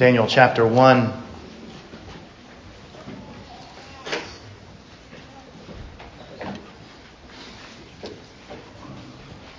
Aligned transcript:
Daniel 0.00 0.26
chapter 0.26 0.66
1. 0.66 1.12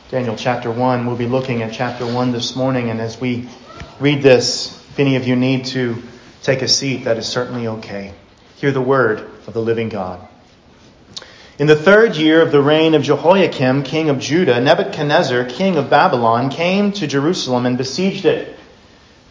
Daniel 0.09 0.35
chapter 0.35 0.71
1. 0.71 1.05
We'll 1.05 1.15
be 1.15 1.27
looking 1.27 1.61
at 1.61 1.73
chapter 1.73 2.11
1 2.11 2.31
this 2.31 2.55
morning, 2.55 2.89
and 2.89 2.99
as 2.99 3.21
we 3.21 3.47
read 3.99 4.23
this, 4.23 4.83
if 4.89 4.99
any 4.99 5.15
of 5.15 5.27
you 5.27 5.35
need 5.35 5.65
to 5.65 6.01
take 6.41 6.63
a 6.63 6.67
seat, 6.67 7.03
that 7.03 7.19
is 7.19 7.27
certainly 7.27 7.67
okay. 7.67 8.11
Hear 8.55 8.71
the 8.71 8.81
word 8.81 9.19
of 9.45 9.53
the 9.53 9.61
living 9.61 9.89
God. 9.89 10.27
In 11.59 11.67
the 11.67 11.75
third 11.75 12.15
year 12.15 12.41
of 12.41 12.51
the 12.51 12.63
reign 12.63 12.95
of 12.95 13.03
Jehoiakim, 13.03 13.83
king 13.83 14.09
of 14.09 14.17
Judah, 14.17 14.59
Nebuchadnezzar, 14.59 15.45
king 15.45 15.77
of 15.77 15.91
Babylon, 15.91 16.49
came 16.49 16.91
to 16.93 17.05
Jerusalem 17.05 17.67
and 17.67 17.77
besieged 17.77 18.25
it. 18.25 18.57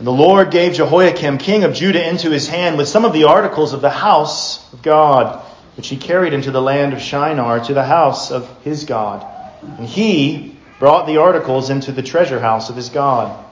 And 0.00 0.06
the 0.06 0.12
Lord 0.12 0.50
gave 0.50 0.72
Jehoiakim, 0.72 1.36
king 1.36 1.62
of 1.62 1.74
Judah, 1.74 2.08
into 2.08 2.30
his 2.30 2.48
hand 2.48 2.78
with 2.78 2.88
some 2.88 3.04
of 3.04 3.12
the 3.12 3.24
articles 3.24 3.74
of 3.74 3.82
the 3.82 3.90
house 3.90 4.72
of 4.72 4.80
God, 4.80 5.44
which 5.76 5.88
he 5.88 5.98
carried 5.98 6.32
into 6.32 6.50
the 6.50 6.62
land 6.62 6.94
of 6.94 7.02
Shinar 7.02 7.60
to 7.66 7.74
the 7.74 7.84
house 7.84 8.30
of 8.30 8.48
his 8.64 8.86
God. 8.86 9.26
And 9.60 9.86
he 9.86 10.56
brought 10.78 11.06
the 11.06 11.18
articles 11.18 11.68
into 11.68 11.92
the 11.92 12.02
treasure 12.02 12.40
house 12.40 12.70
of 12.70 12.76
his 12.76 12.88
God. 12.88 13.44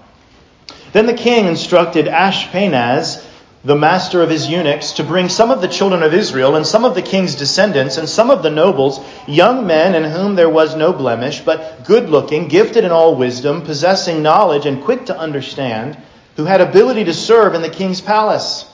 Then 0.94 1.04
the 1.04 1.12
king 1.12 1.44
instructed 1.44 2.06
Ashpenaz, 2.06 3.22
the 3.62 3.76
master 3.76 4.22
of 4.22 4.30
his 4.30 4.48
eunuchs, 4.48 4.92
to 4.92 5.04
bring 5.04 5.28
some 5.28 5.50
of 5.50 5.60
the 5.60 5.68
children 5.68 6.02
of 6.02 6.14
Israel 6.14 6.56
and 6.56 6.66
some 6.66 6.86
of 6.86 6.94
the 6.94 7.02
king's 7.02 7.34
descendants 7.34 7.98
and 7.98 8.08
some 8.08 8.30
of 8.30 8.42
the 8.42 8.48
nobles, 8.48 9.04
young 9.26 9.66
men 9.66 9.94
in 9.94 10.10
whom 10.10 10.34
there 10.34 10.48
was 10.48 10.74
no 10.74 10.94
blemish, 10.94 11.40
but 11.40 11.84
good 11.84 12.08
looking, 12.08 12.48
gifted 12.48 12.84
in 12.84 12.90
all 12.90 13.16
wisdom, 13.16 13.60
possessing 13.60 14.22
knowledge 14.22 14.64
and 14.64 14.82
quick 14.82 15.04
to 15.04 15.18
understand, 15.18 15.98
who 16.38 16.44
had 16.44 16.60
ability 16.60 17.02
to 17.02 17.12
serve 17.12 17.54
in 17.54 17.62
the 17.62 17.68
king's 17.68 18.00
palace, 18.00 18.64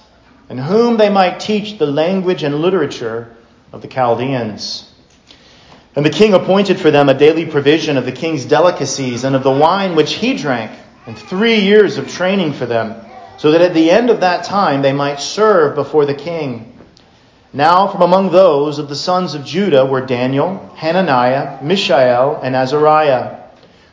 and 0.51 0.61
whom 0.61 0.99
they 0.99 1.09
might 1.09 1.41
teach 1.41 1.79
the 1.79 1.87
language 1.87 2.43
and 2.43 2.57
literature 2.57 3.35
of 3.73 3.81
the 3.81 3.89
Chaldeans. 3.89 4.87
And 5.97 6.05
the 6.05 6.11
king 6.11 6.35
appointed 6.35 6.79
for 6.79 6.91
them 6.91 7.09
a 7.09 7.15
daily 7.15 7.47
provision 7.47 7.97
of 7.97 8.05
the 8.05 8.13
king's 8.13 8.45
delicacies 8.45 9.25
and 9.25 9.35
of 9.35 9.43
the 9.43 9.51
wine 9.51 9.97
which 9.97 10.13
he 10.13 10.37
drank, 10.37 10.73
and 11.07 11.17
three 11.17 11.61
years 11.61 11.97
of 11.97 12.07
training 12.07 12.53
for 12.53 12.67
them, 12.67 13.03
so 13.39 13.53
that 13.53 13.63
at 13.63 13.73
the 13.73 13.91
end 13.91 14.11
of 14.11 14.21
that 14.21 14.45
time 14.45 14.83
they 14.83 14.93
might 14.93 15.19
serve 15.19 15.75
before 15.75 16.05
the 16.05 16.13
king. 16.13 16.79
Now 17.55 17.89
from 17.89 18.03
among 18.03 18.31
those 18.31 18.79
of 18.79 18.91
the 18.91 18.95
sons 18.95 19.35
of 19.35 19.47
Judah 19.47 19.87
were 19.87 20.05
Daniel, 20.05 20.71
Hananiah, 20.77 21.63
Mishael, 21.63 22.41
and 22.43 22.55
Azariah. 22.55 23.39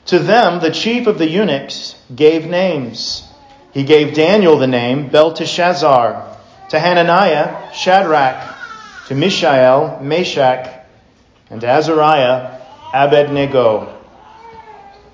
To 0.07 0.19
them 0.19 0.59
the 0.59 0.71
chief 0.71 1.07
of 1.07 1.17
the 1.17 1.29
eunuchs 1.29 1.95
gave 2.13 2.45
names. 2.45 3.29
He 3.73 3.83
gave 3.83 4.13
Daniel 4.13 4.57
the 4.57 4.67
name 4.67 5.09
Belteshazzar, 5.09 6.37
to 6.69 6.79
Hananiah, 6.79 7.73
Shadrach, 7.73 8.55
to 9.07 9.15
Mishael, 9.15 9.99
Meshach, 10.01 10.69
and 11.49 11.61
to 11.61 11.67
Azariah, 11.67 12.59
Abednego. 12.93 13.97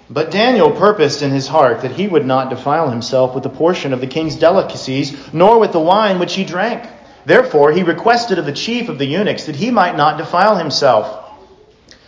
But 0.09 0.31
Daniel 0.31 0.71
purposed 0.71 1.21
in 1.21 1.31
his 1.31 1.47
heart 1.47 1.81
that 1.81 1.91
he 1.91 2.07
would 2.07 2.25
not 2.25 2.49
defile 2.49 2.89
himself 2.89 3.35
with 3.35 3.45
a 3.45 3.49
portion 3.49 3.93
of 3.93 4.01
the 4.01 4.07
king's 4.07 4.35
delicacies, 4.35 5.33
nor 5.33 5.59
with 5.59 5.73
the 5.73 5.79
wine 5.79 6.17
which 6.17 6.35
he 6.35 6.45
drank. 6.45 6.87
Therefore 7.25 7.71
he 7.73 7.83
requested 7.83 8.39
of 8.39 8.45
the 8.45 8.53
chief 8.53 8.87
of 8.87 8.97
the 8.97 9.05
eunuchs 9.05 9.45
that 9.45 9.55
he 9.55 9.69
might 9.69 9.97
not 9.97 10.17
defile 10.17 10.55
himself. 10.55 11.25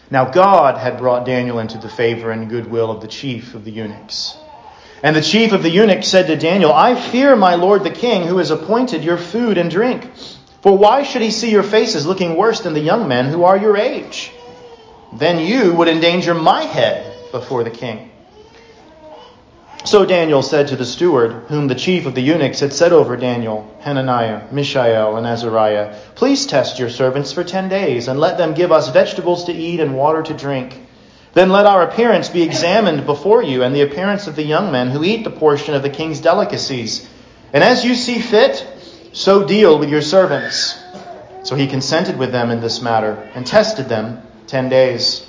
Now 0.10 0.32
God 0.32 0.78
had 0.78 0.98
brought 0.98 1.26
Daniel 1.26 1.60
into 1.60 1.78
the 1.78 1.90
favor 1.90 2.32
and 2.32 2.50
goodwill 2.50 2.90
of 2.90 3.02
the 3.02 3.08
chief 3.08 3.54
of 3.54 3.66
the 3.66 3.72
eunuchs. 3.72 4.38
And 5.02 5.16
the 5.16 5.22
chief 5.22 5.54
of 5.54 5.64
the 5.64 5.70
eunuchs 5.70 6.08
said 6.08 6.28
to 6.28 6.36
Daniel, 6.36 6.74
I 6.74 7.00
fear 7.00 7.36
my 7.36 7.56
lord 7.56 7.84
the 7.84 7.90
king, 7.90 8.28
who 8.28 8.38
has 8.38 8.52
appointed 8.52 9.04
your 9.04 9.18
food 9.18 9.58
and 9.58 9.72
drink. 9.72 10.10
For 10.62 10.78
why 10.78 11.04
should 11.04 11.22
he 11.22 11.32
see 11.32 11.52
your 11.52 11.64
faces 11.64 12.06
looking 12.06 12.36
worse 12.36 12.60
than 12.60 12.74
the 12.74 12.82
young 12.82 13.08
men 13.08 13.26
who 13.28 13.46
are 13.46 13.58
your 13.58 13.78
age? 13.78 14.32
Then 15.14 15.40
you 15.40 15.74
would 15.74 15.88
endanger 15.88 16.34
my 16.34 16.64
head 16.64 17.32
before 17.32 17.64
the 17.64 17.70
king. 17.70 18.12
So 19.86 20.06
Daniel 20.06 20.42
said 20.42 20.68
to 20.68 20.76
the 20.76 20.86
steward, 20.86 21.32
whom 21.48 21.68
the 21.68 21.76
chief 21.76 22.06
of 22.06 22.14
the 22.14 22.22
eunuchs 22.22 22.60
had 22.60 22.74
set 22.74 22.92
over 22.92 23.16
Daniel, 23.16 23.74
Hananiah, 23.80 24.52
Mishael, 24.52 25.16
and 25.16 25.26
Azariah, 25.26 25.96
Please 26.16 26.46
test 26.46 26.78
your 26.78 26.90
servants 26.90 27.32
for 27.32 27.46
ten 27.46 27.70
days, 27.70 28.10
and 28.10 28.20
let 28.20 28.38
them 28.38 28.54
give 28.54 28.74
us 28.74 28.90
vegetables 28.90 29.46
to 29.46 29.54
eat 29.54 29.80
and 29.80 29.96
water 29.96 30.22
to 30.22 30.34
drink. 30.34 30.78
Then 31.34 31.50
let 31.50 31.66
our 31.66 31.84
appearance 31.84 32.30
be 32.30 32.42
examined 32.42 33.06
before 33.06 33.44
you, 33.44 33.64
and 33.64 33.76
the 33.76 33.82
appearance 33.82 34.28
of 34.28 34.36
the 34.36 34.44
young 34.44 34.72
men 34.72 34.90
who 34.90 35.04
eat 35.04 35.24
the 35.24 35.30
portion 35.30 35.76
of 35.76 35.84
the 35.84 35.90
king's 35.90 36.22
delicacies. 36.22 37.08
And 37.54 37.64
as 37.64 37.86
you 37.86 37.96
see 37.96 38.20
fit, 38.20 38.66
so 39.14 39.46
deal 39.46 39.78
with 39.78 39.90
your 39.90 40.02
servants. 40.02 40.82
So 41.44 41.56
he 41.56 41.68
consented 41.68 42.18
with 42.18 42.32
them 42.32 42.50
in 42.52 42.62
this 42.62 42.82
matter, 42.82 43.14
and 43.36 43.46
tested 43.46 43.88
them 43.88 44.22
ten 44.48 44.70
days. 44.70 45.26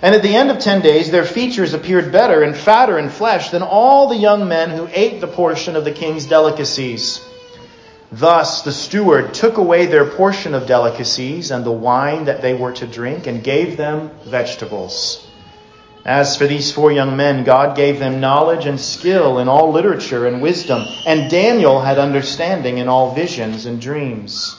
And 0.00 0.14
at 0.14 0.22
the 0.22 0.34
end 0.34 0.50
of 0.50 0.58
ten 0.58 0.80
days, 0.80 1.10
their 1.10 1.24
features 1.24 1.74
appeared 1.74 2.10
better 2.10 2.42
and 2.42 2.56
fatter 2.56 2.98
in 2.98 3.08
flesh 3.08 3.50
than 3.50 3.62
all 3.62 4.08
the 4.08 4.16
young 4.16 4.48
men 4.48 4.70
who 4.70 4.88
ate 4.90 5.20
the 5.20 5.28
portion 5.28 5.76
of 5.76 5.84
the 5.84 5.92
king's 5.92 6.26
delicacies. 6.26 7.24
Thus 8.10 8.62
the 8.62 8.72
steward 8.72 9.32
took 9.32 9.58
away 9.58 9.86
their 9.86 10.04
portion 10.04 10.54
of 10.54 10.66
delicacies 10.66 11.50
and 11.50 11.64
the 11.64 11.72
wine 11.72 12.24
that 12.24 12.42
they 12.42 12.52
were 12.52 12.72
to 12.72 12.86
drink 12.86 13.26
and 13.26 13.44
gave 13.44 13.76
them 13.76 14.10
vegetables. 14.24 15.26
As 16.04 16.36
for 16.36 16.48
these 16.48 16.72
four 16.72 16.90
young 16.90 17.16
men, 17.16 17.44
God 17.44 17.76
gave 17.76 18.00
them 18.00 18.20
knowledge 18.20 18.66
and 18.66 18.80
skill 18.80 19.38
in 19.38 19.48
all 19.48 19.70
literature 19.70 20.26
and 20.26 20.42
wisdom, 20.42 20.84
and 21.06 21.30
Daniel 21.30 21.80
had 21.80 21.98
understanding 21.98 22.78
in 22.78 22.88
all 22.88 23.14
visions 23.14 23.66
and 23.66 23.80
dreams. 23.80 24.56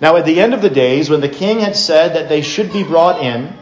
Now 0.00 0.16
at 0.16 0.24
the 0.24 0.40
end 0.40 0.54
of 0.54 0.62
the 0.62 0.70
days, 0.70 1.10
when 1.10 1.20
the 1.20 1.28
king 1.28 1.60
had 1.60 1.76
said 1.76 2.14
that 2.14 2.30
they 2.30 2.40
should 2.40 2.72
be 2.72 2.84
brought 2.84 3.20
in, 3.22 3.52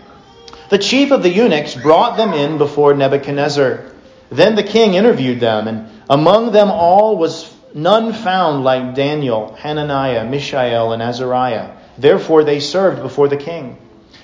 the 0.68 0.78
chief 0.78 1.10
of 1.10 1.24
the 1.24 1.30
eunuchs 1.30 1.74
brought 1.74 2.16
them 2.16 2.32
in 2.32 2.58
before 2.58 2.94
Nebuchadnezzar. 2.94 3.84
Then 4.30 4.54
the 4.54 4.62
king 4.62 4.94
interviewed 4.94 5.40
them, 5.40 5.66
and 5.66 5.88
among 6.08 6.52
them 6.52 6.70
all 6.70 7.16
was 7.16 7.52
none 7.74 8.12
found 8.12 8.62
like 8.62 8.94
Daniel, 8.94 9.54
Hananiah, 9.54 10.24
Mishael, 10.24 10.92
and 10.92 11.02
Azariah. 11.02 11.72
Therefore 11.98 12.44
they 12.44 12.60
served 12.60 13.02
before 13.02 13.28
the 13.28 13.36
king. 13.36 13.78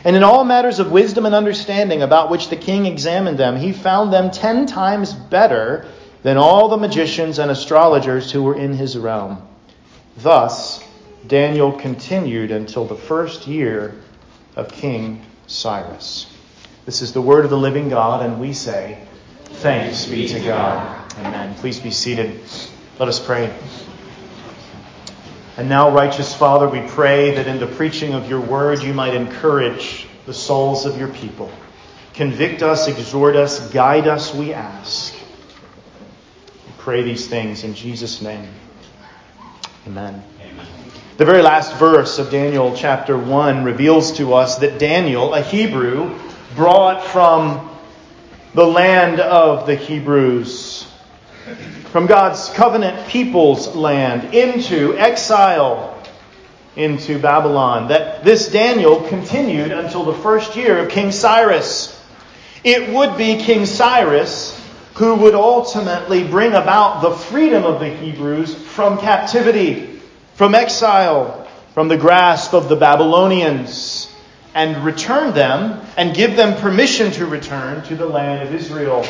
And 0.05 0.17
in 0.17 0.23
all 0.23 0.45
matters 0.45 0.79
of 0.79 0.91
wisdom 0.91 1.27
and 1.27 1.35
understanding 1.35 2.03
about 2.03 2.31
which 2.31 2.49
the 2.49 2.57
king 2.57 2.87
examined 2.87 3.39
them, 3.39 3.57
he 3.57 3.73
found 3.73 4.13
them 4.13 4.31
ten 4.31 4.67
times 4.67 5.13
better 5.13 5.87
than 6.23 6.37
all 6.37 6.69
the 6.69 6.77
magicians 6.77 7.39
and 7.39 7.51
astrologers 7.51 8.31
who 8.31 8.43
were 8.43 8.57
in 8.57 8.75
his 8.75 8.97
realm. 8.97 9.43
Thus, 10.19 10.83
Daniel 11.27 11.73
continued 11.73 12.51
until 12.51 12.85
the 12.85 12.97
first 12.97 13.47
year 13.47 13.95
of 14.57 14.69
King 14.69 15.25
Cyrus. 15.47 16.27
This 16.85 17.01
is 17.01 17.13
the 17.13 17.23
word 17.23 17.45
of 17.45 17.51
the 17.51 17.57
living 17.57 17.89
God, 17.89 18.25
and 18.25 18.41
we 18.41 18.53
say, 18.53 18.99
Thanks 19.45 20.07
be 20.07 20.27
to 20.29 20.41
God. 20.41 21.13
Amen. 21.19 21.55
Please 21.57 21.79
be 21.79 21.91
seated. 21.93 22.41
Let 22.99 23.09
us 23.09 23.25
pray. 23.25 23.53
And 25.57 25.69
now, 25.69 25.91
righteous 25.91 26.35
Father, 26.35 26.67
we 26.67 26.81
pray 26.89 27.35
that 27.35 27.47
in 27.47 27.61
the 27.61 27.67
preaching 27.67 28.15
of 28.15 28.29
your 28.29 28.41
word 28.41 28.83
you 28.83 28.95
might 28.95 29.15
encourage 29.15 30.07
the 30.25 30.33
souls 30.33 30.87
of 30.87 30.99
your 30.99 31.09
people. 31.09 31.51
Convict 32.15 32.63
us, 32.63 32.89
exhort 32.89 33.37
us, 33.37 33.71
guide 33.71 34.07
us, 34.07 34.35
we 34.35 34.55
ask. 34.55 35.15
We 35.15 36.73
pray 36.79 37.03
these 37.03 37.27
things 37.27 37.65
in 37.65 37.75
Jesus' 37.75 38.23
name. 38.23 38.49
Amen. 39.87 40.23
Amen. 40.41 40.67
The 41.19 41.25
very 41.27 41.43
last 41.43 41.75
verse 41.77 42.19
of 42.19 42.31
Daniel 42.31 42.75
chapter 42.75 43.19
1 43.19 43.65
reveals 43.65 44.13
to 44.13 44.35
us 44.35 44.59
that 44.59 44.79
Daniel, 44.79 45.35
a 45.35 45.43
Hebrew, 45.43 46.19
brought 46.55 47.05
from 47.05 47.69
the 48.55 48.67
land 48.67 49.21
of 49.21 49.67
the 49.67 49.75
Hebrews, 49.75 50.87
from 51.93 52.07
God's 52.07 52.49
covenant 52.49 53.07
people's 53.09 53.77
land, 53.77 54.35
into 54.35 54.97
exile 54.97 56.03
into 56.75 57.19
Babylon. 57.19 57.89
That 57.89 58.25
this 58.25 58.49
Daniel 58.49 59.07
continued 59.09 59.73
until 59.73 60.05
the 60.05 60.15
first 60.15 60.57
year 60.57 60.79
of 60.79 60.89
King 60.89 61.13
Cyrus. 61.13 61.99
It 62.65 62.95
would 62.95 63.19
be 63.19 63.37
King 63.37 63.67
Cyrus 63.67 64.59
who 64.95 65.17
would 65.17 65.35
ultimately 65.35 66.25
bring 66.25 66.53
about 66.53 67.03
the 67.03 67.11
freedom 67.11 67.65
of 67.65 67.81
the 67.81 67.89
Hebrews 67.89 68.55
from 68.55 68.99
captivity, 68.99 70.01
from 70.35 70.55
exile, 70.55 71.47
from 71.75 71.89
the 71.89 71.97
grasp 71.97 72.55
of 72.55 72.69
the 72.69 72.77
Babylonians 72.77 74.11
and 74.55 74.85
return 74.85 75.35
them 75.35 75.81
and 75.97 76.15
give 76.15 76.37
them 76.37 76.61
permission 76.61 77.11
to 77.13 77.27
return 77.27 77.83
to 77.85 77.97
the 77.97 78.07
land 78.07 78.47
of 78.47 78.55
Israel. 78.55 79.07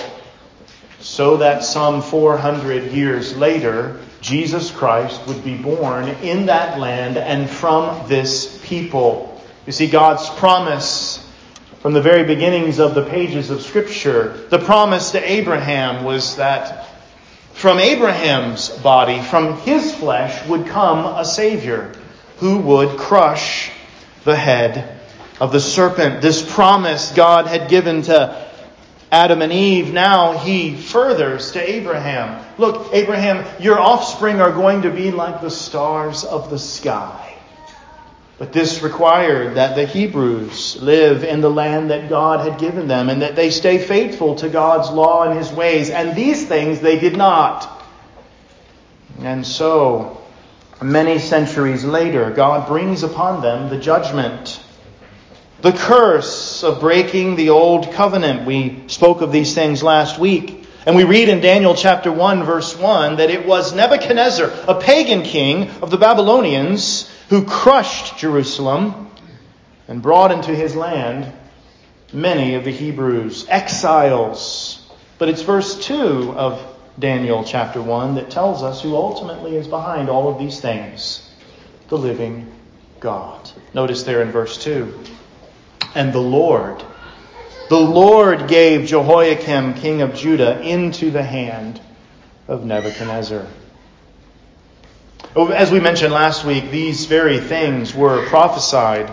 So 1.02 1.38
that 1.38 1.64
some 1.64 2.00
400 2.00 2.92
years 2.92 3.36
later, 3.36 4.00
Jesus 4.20 4.70
Christ 4.70 5.26
would 5.26 5.44
be 5.44 5.56
born 5.56 6.08
in 6.08 6.46
that 6.46 6.78
land 6.78 7.18
and 7.18 7.50
from 7.50 8.08
this 8.08 8.60
people. 8.64 9.42
You 9.66 9.72
see, 9.72 9.88
God's 9.88 10.28
promise 10.30 11.28
from 11.80 11.92
the 11.92 12.00
very 12.00 12.22
beginnings 12.22 12.78
of 12.78 12.94
the 12.94 13.04
pages 13.04 13.50
of 13.50 13.62
Scripture, 13.62 14.46
the 14.48 14.60
promise 14.60 15.10
to 15.10 15.30
Abraham 15.30 16.04
was 16.04 16.36
that 16.36 16.86
from 17.52 17.80
Abraham's 17.80 18.68
body, 18.68 19.20
from 19.20 19.58
his 19.58 19.92
flesh, 19.94 20.46
would 20.46 20.66
come 20.66 21.04
a 21.04 21.24
Savior 21.24 21.92
who 22.38 22.58
would 22.58 22.96
crush 22.96 23.72
the 24.22 24.36
head 24.36 25.00
of 25.40 25.50
the 25.50 25.60
serpent. 25.60 26.22
This 26.22 26.42
promise 26.54 27.10
God 27.10 27.48
had 27.48 27.68
given 27.68 28.02
to 28.02 28.51
Adam 29.12 29.42
and 29.42 29.52
Eve, 29.52 29.92
now 29.92 30.38
he 30.38 30.74
furthers 30.74 31.52
to 31.52 31.70
Abraham. 31.70 32.42
Look, 32.56 32.94
Abraham, 32.94 33.44
your 33.60 33.78
offspring 33.78 34.40
are 34.40 34.52
going 34.52 34.82
to 34.82 34.90
be 34.90 35.10
like 35.10 35.42
the 35.42 35.50
stars 35.50 36.24
of 36.24 36.48
the 36.48 36.58
sky. 36.58 37.36
But 38.38 38.54
this 38.54 38.82
required 38.82 39.56
that 39.56 39.76
the 39.76 39.84
Hebrews 39.84 40.80
live 40.80 41.24
in 41.24 41.42
the 41.42 41.50
land 41.50 41.90
that 41.90 42.08
God 42.08 42.48
had 42.48 42.58
given 42.58 42.88
them 42.88 43.10
and 43.10 43.20
that 43.20 43.36
they 43.36 43.50
stay 43.50 43.76
faithful 43.76 44.36
to 44.36 44.48
God's 44.48 44.90
law 44.90 45.24
and 45.28 45.38
his 45.38 45.52
ways. 45.52 45.90
And 45.90 46.16
these 46.16 46.46
things 46.46 46.80
they 46.80 46.98
did 46.98 47.14
not. 47.14 47.84
And 49.20 49.46
so, 49.46 50.22
many 50.80 51.18
centuries 51.18 51.84
later, 51.84 52.30
God 52.30 52.66
brings 52.66 53.02
upon 53.02 53.42
them 53.42 53.68
the 53.68 53.78
judgment 53.78 54.58
the 55.62 55.72
curse 55.72 56.64
of 56.64 56.80
breaking 56.80 57.36
the 57.36 57.50
old 57.50 57.92
covenant. 57.92 58.44
We 58.44 58.82
spoke 58.88 59.20
of 59.20 59.30
these 59.30 59.54
things 59.54 59.80
last 59.80 60.18
week. 60.18 60.66
And 60.84 60.96
we 60.96 61.04
read 61.04 61.28
in 61.28 61.40
Daniel 61.40 61.76
chapter 61.76 62.10
1, 62.10 62.42
verse 62.42 62.76
1, 62.76 63.16
that 63.16 63.30
it 63.30 63.46
was 63.46 63.72
Nebuchadnezzar, 63.72 64.50
a 64.66 64.80
pagan 64.80 65.22
king 65.22 65.70
of 65.80 65.92
the 65.92 65.96
Babylonians, 65.96 67.08
who 67.28 67.44
crushed 67.44 68.18
Jerusalem 68.18 69.08
and 69.86 70.02
brought 70.02 70.32
into 70.32 70.52
his 70.52 70.74
land 70.74 71.32
many 72.12 72.56
of 72.56 72.64
the 72.64 72.72
Hebrews, 72.72 73.46
exiles. 73.48 74.92
But 75.18 75.28
it's 75.28 75.42
verse 75.42 75.86
2 75.86 76.32
of 76.32 76.60
Daniel 76.98 77.44
chapter 77.44 77.80
1 77.80 78.16
that 78.16 78.30
tells 78.30 78.64
us 78.64 78.82
who 78.82 78.96
ultimately 78.96 79.54
is 79.56 79.68
behind 79.68 80.10
all 80.10 80.28
of 80.28 80.40
these 80.40 80.60
things 80.60 81.30
the 81.88 81.96
living 81.96 82.52
God. 82.98 83.48
Notice 83.74 84.02
there 84.02 84.22
in 84.22 84.32
verse 84.32 84.58
2 84.58 84.92
and 85.94 86.12
the 86.12 86.20
Lord. 86.20 86.82
The 87.68 87.78
Lord 87.78 88.48
gave 88.48 88.86
Jehoiakim, 88.86 89.74
king 89.74 90.02
of 90.02 90.14
Judah, 90.14 90.60
into 90.60 91.10
the 91.10 91.22
hand 91.22 91.80
of 92.48 92.64
Nebuchadnezzar. 92.64 93.46
Oh, 95.34 95.48
as 95.48 95.70
we 95.70 95.80
mentioned 95.80 96.12
last 96.12 96.44
week, 96.44 96.70
these 96.70 97.06
very 97.06 97.38
things 97.38 97.94
were 97.94 98.26
prophesied. 98.26 99.10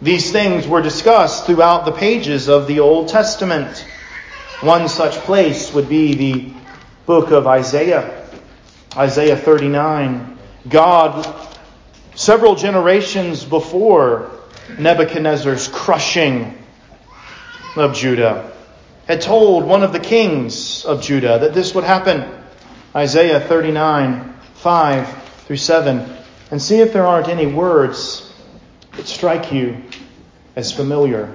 These 0.00 0.30
things 0.30 0.66
were 0.66 0.80
discussed 0.80 1.46
throughout 1.46 1.84
the 1.84 1.92
pages 1.92 2.48
of 2.48 2.66
the 2.66 2.80
Old 2.80 3.08
Testament. 3.08 3.84
One 4.60 4.88
such 4.88 5.14
place 5.16 5.74
would 5.74 5.88
be 5.88 6.14
the 6.14 6.52
book 7.06 7.32
of 7.32 7.46
Isaiah, 7.46 8.28
Isaiah 8.96 9.36
39. 9.36 10.38
God, 10.68 11.56
several 12.14 12.54
generations 12.54 13.44
before 13.44 14.39
Nebuchadnezzar's 14.78 15.68
crushing 15.68 16.56
of 17.76 17.94
Judah, 17.94 18.52
had 19.06 19.20
told 19.20 19.64
one 19.64 19.82
of 19.82 19.92
the 19.92 20.00
kings 20.00 20.84
of 20.84 21.02
Judah 21.02 21.38
that 21.40 21.54
this 21.54 21.74
would 21.74 21.84
happen. 21.84 22.30
Isaiah 22.94 23.40
39, 23.40 24.34
5 24.54 25.22
through 25.46 25.56
7. 25.56 26.16
And 26.50 26.60
see 26.60 26.80
if 26.80 26.92
there 26.92 27.06
aren't 27.06 27.28
any 27.28 27.46
words 27.46 28.32
that 28.96 29.06
strike 29.06 29.52
you 29.52 29.82
as 30.56 30.72
familiar. 30.72 31.34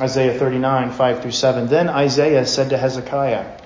Isaiah 0.00 0.38
39, 0.38 0.92
5 0.92 1.22
through 1.22 1.32
7. 1.32 1.68
Then 1.68 1.88
Isaiah 1.88 2.46
said 2.46 2.70
to 2.70 2.78
Hezekiah, 2.78 3.60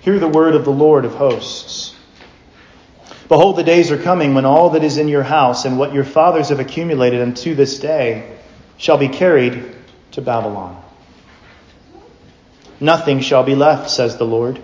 Hear 0.00 0.18
the 0.18 0.28
word 0.28 0.54
of 0.54 0.64
the 0.64 0.72
Lord 0.72 1.04
of 1.04 1.14
hosts. 1.14 1.94
Behold, 3.28 3.56
the 3.56 3.62
days 3.62 3.90
are 3.90 3.98
coming 3.98 4.34
when 4.34 4.46
all 4.46 4.70
that 4.70 4.82
is 4.82 4.96
in 4.96 5.08
your 5.08 5.22
house 5.22 5.66
and 5.66 5.78
what 5.78 5.92
your 5.92 6.04
fathers 6.04 6.48
have 6.48 6.60
accumulated 6.60 7.20
unto 7.20 7.54
this 7.54 7.78
day 7.78 8.38
shall 8.78 8.96
be 8.96 9.08
carried 9.08 9.76
to 10.12 10.22
Babylon. 10.22 10.82
Nothing 12.80 13.20
shall 13.20 13.44
be 13.44 13.54
left, 13.54 13.90
says 13.90 14.16
the 14.16 14.24
Lord. 14.24 14.60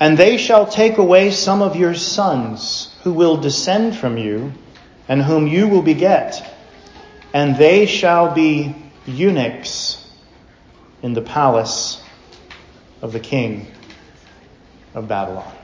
And 0.00 0.18
they 0.18 0.36
shall 0.36 0.66
take 0.66 0.98
away 0.98 1.30
some 1.30 1.62
of 1.62 1.74
your 1.74 1.94
sons 1.94 2.94
who 3.02 3.12
will 3.12 3.38
descend 3.38 3.96
from 3.96 4.18
you 4.18 4.52
and 5.08 5.22
whom 5.22 5.46
you 5.46 5.68
will 5.68 5.82
beget, 5.82 6.54
and 7.32 7.56
they 7.56 7.86
shall 7.86 8.34
be 8.34 8.76
eunuchs 9.06 10.06
in 11.02 11.14
the 11.14 11.22
palace 11.22 12.02
of 13.00 13.12
the 13.12 13.20
king 13.20 13.66
of 14.94 15.08
Babylon. 15.08 15.57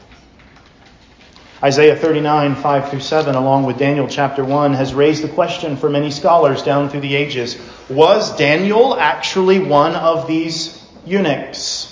Isaiah 1.65 1.97
39, 1.97 2.57
5 2.57 2.91
through 2.91 3.01
7, 3.01 3.35
along 3.35 3.65
with 3.65 3.79
Daniel 3.79 4.07
chapter 4.07 4.45
1, 4.45 4.75
has 4.75 4.93
raised 4.93 5.25
the 5.25 5.31
question 5.31 5.79
for 5.79 5.89
many 5.89 6.11
scholars 6.11 6.63
down 6.63 6.91
through 6.91 7.01
the 7.01 7.17
ages 7.17 7.59
Was 7.89 8.37
Daniel 8.37 8.95
actually 8.95 9.61
one 9.61 9.95
of 9.95 10.29
these 10.29 10.79
eunuchs? 11.07 11.91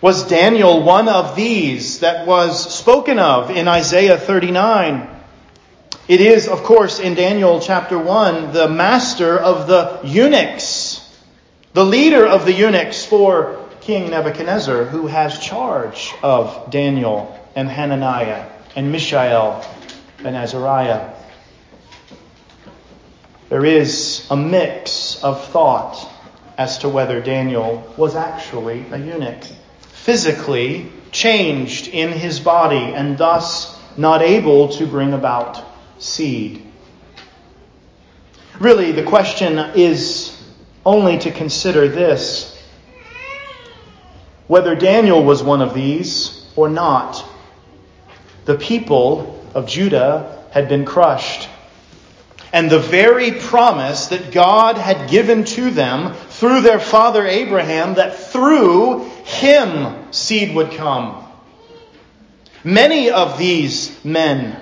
Was 0.00 0.28
Daniel 0.28 0.84
one 0.84 1.08
of 1.08 1.34
these 1.34 1.98
that 2.00 2.24
was 2.24 2.72
spoken 2.72 3.18
of 3.18 3.50
in 3.50 3.66
Isaiah 3.66 4.16
39? 4.16 5.08
It 6.06 6.20
is, 6.20 6.46
of 6.46 6.62
course, 6.62 7.00
in 7.00 7.14
Daniel 7.14 7.58
chapter 7.58 7.98
1, 7.98 8.52
the 8.52 8.68
master 8.68 9.36
of 9.36 9.66
the 9.66 9.98
eunuchs, 10.04 11.04
the 11.72 11.84
leader 11.84 12.24
of 12.24 12.44
the 12.44 12.52
eunuchs 12.52 13.04
for 13.04 13.66
King 13.80 14.10
Nebuchadnezzar, 14.10 14.84
who 14.84 15.08
has 15.08 15.40
charge 15.40 16.12
of 16.22 16.70
Daniel 16.70 17.38
and 17.54 17.68
Hananiah 17.68 18.46
and 18.76 18.92
Mishael 18.92 19.64
and 20.24 20.36
Azariah. 20.36 21.14
There 23.48 23.64
is 23.64 24.26
a 24.30 24.36
mix 24.36 25.22
of 25.24 25.44
thought 25.48 26.08
as 26.56 26.78
to 26.78 26.88
whether 26.88 27.20
Daniel 27.20 27.92
was 27.96 28.14
actually 28.14 28.84
a 28.92 28.98
eunuch, 28.98 29.42
physically 29.92 30.92
changed 31.10 31.88
in 31.88 32.12
his 32.12 32.38
body 32.38 32.94
and 32.94 33.18
thus 33.18 33.78
not 33.96 34.22
able 34.22 34.68
to 34.68 34.86
bring 34.86 35.12
about 35.12 35.64
seed. 35.98 36.64
Really, 38.60 38.92
the 38.92 39.02
question 39.02 39.58
is 39.74 40.36
only 40.84 41.18
to 41.18 41.30
consider 41.30 41.88
this 41.88 42.56
whether 44.46 44.74
Daniel 44.74 45.24
was 45.24 45.42
one 45.42 45.62
of 45.62 45.74
these 45.74 46.44
or 46.56 46.68
not 46.68 47.24
the 48.44 48.56
people 48.56 49.44
of 49.54 49.66
Judah 49.66 50.44
had 50.50 50.68
been 50.68 50.84
crushed. 50.84 51.48
And 52.52 52.68
the 52.68 52.80
very 52.80 53.32
promise 53.32 54.08
that 54.08 54.32
God 54.32 54.76
had 54.76 55.08
given 55.08 55.44
to 55.44 55.70
them 55.70 56.14
through 56.14 56.62
their 56.62 56.80
father 56.80 57.24
Abraham, 57.24 57.94
that 57.94 58.18
through 58.18 59.04
him 59.24 60.12
seed 60.12 60.54
would 60.56 60.72
come. 60.72 61.24
Many 62.64 63.10
of 63.10 63.38
these 63.38 64.04
men 64.04 64.56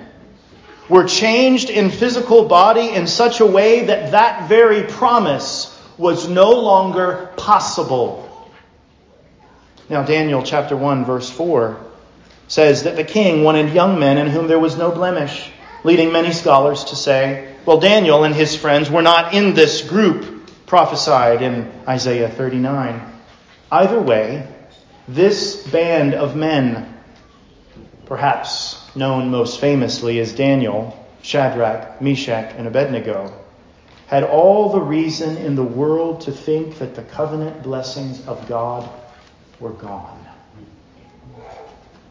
were 0.87 1.05
changed 1.05 1.69
in 1.69 1.89
physical 1.89 2.47
body 2.47 2.89
in 2.89 3.07
such 3.07 3.39
a 3.39 3.45
way 3.45 3.85
that 3.85 4.11
that 4.11 4.47
very 4.47 4.83
promise 4.83 5.75
was 5.97 6.27
no 6.27 6.51
longer 6.51 7.31
possible. 7.37 8.25
Now, 9.89 10.03
Daniel 10.03 10.43
chapter 10.43 10.77
1, 10.77 11.05
verse 11.05 11.29
4 11.29 11.88
says 12.49 12.83
that 12.83 12.95
the 12.95 13.03
king 13.03 13.43
wanted 13.43 13.73
young 13.73 13.99
men 13.99 14.17
in 14.17 14.27
whom 14.27 14.47
there 14.47 14.59
was 14.59 14.75
no 14.75 14.91
blemish, 14.91 15.49
leading 15.83 16.11
many 16.11 16.33
scholars 16.33 16.83
to 16.85 16.95
say, 16.95 17.55
well, 17.65 17.79
Daniel 17.79 18.23
and 18.23 18.33
his 18.35 18.55
friends 18.55 18.89
were 18.89 19.03
not 19.03 19.33
in 19.33 19.53
this 19.53 19.81
group 19.87 20.49
prophesied 20.65 21.41
in 21.41 21.71
Isaiah 21.87 22.29
39. 22.29 23.01
Either 23.71 24.01
way, 24.01 24.47
this 25.07 25.67
band 25.67 26.15
of 26.15 26.35
men, 26.35 26.97
perhaps 28.05 28.83
known 28.95 29.29
most 29.29 29.61
famously 29.61 30.19
as 30.19 30.33
Daniel, 30.33 31.07
Shadrach, 31.21 32.01
Meshach, 32.01 32.53
and 32.57 32.67
Abednego, 32.67 33.31
had 34.07 34.23
all 34.23 34.71
the 34.71 34.81
reason 34.81 35.37
in 35.37 35.55
the 35.55 35.63
world 35.63 36.21
to 36.21 36.31
think 36.31 36.79
that 36.79 36.95
the 36.95 37.03
covenant 37.03 37.61
blessings 37.61 38.25
of 38.25 38.47
God 38.47 38.89
were 39.59 39.73
gone. 39.73 40.18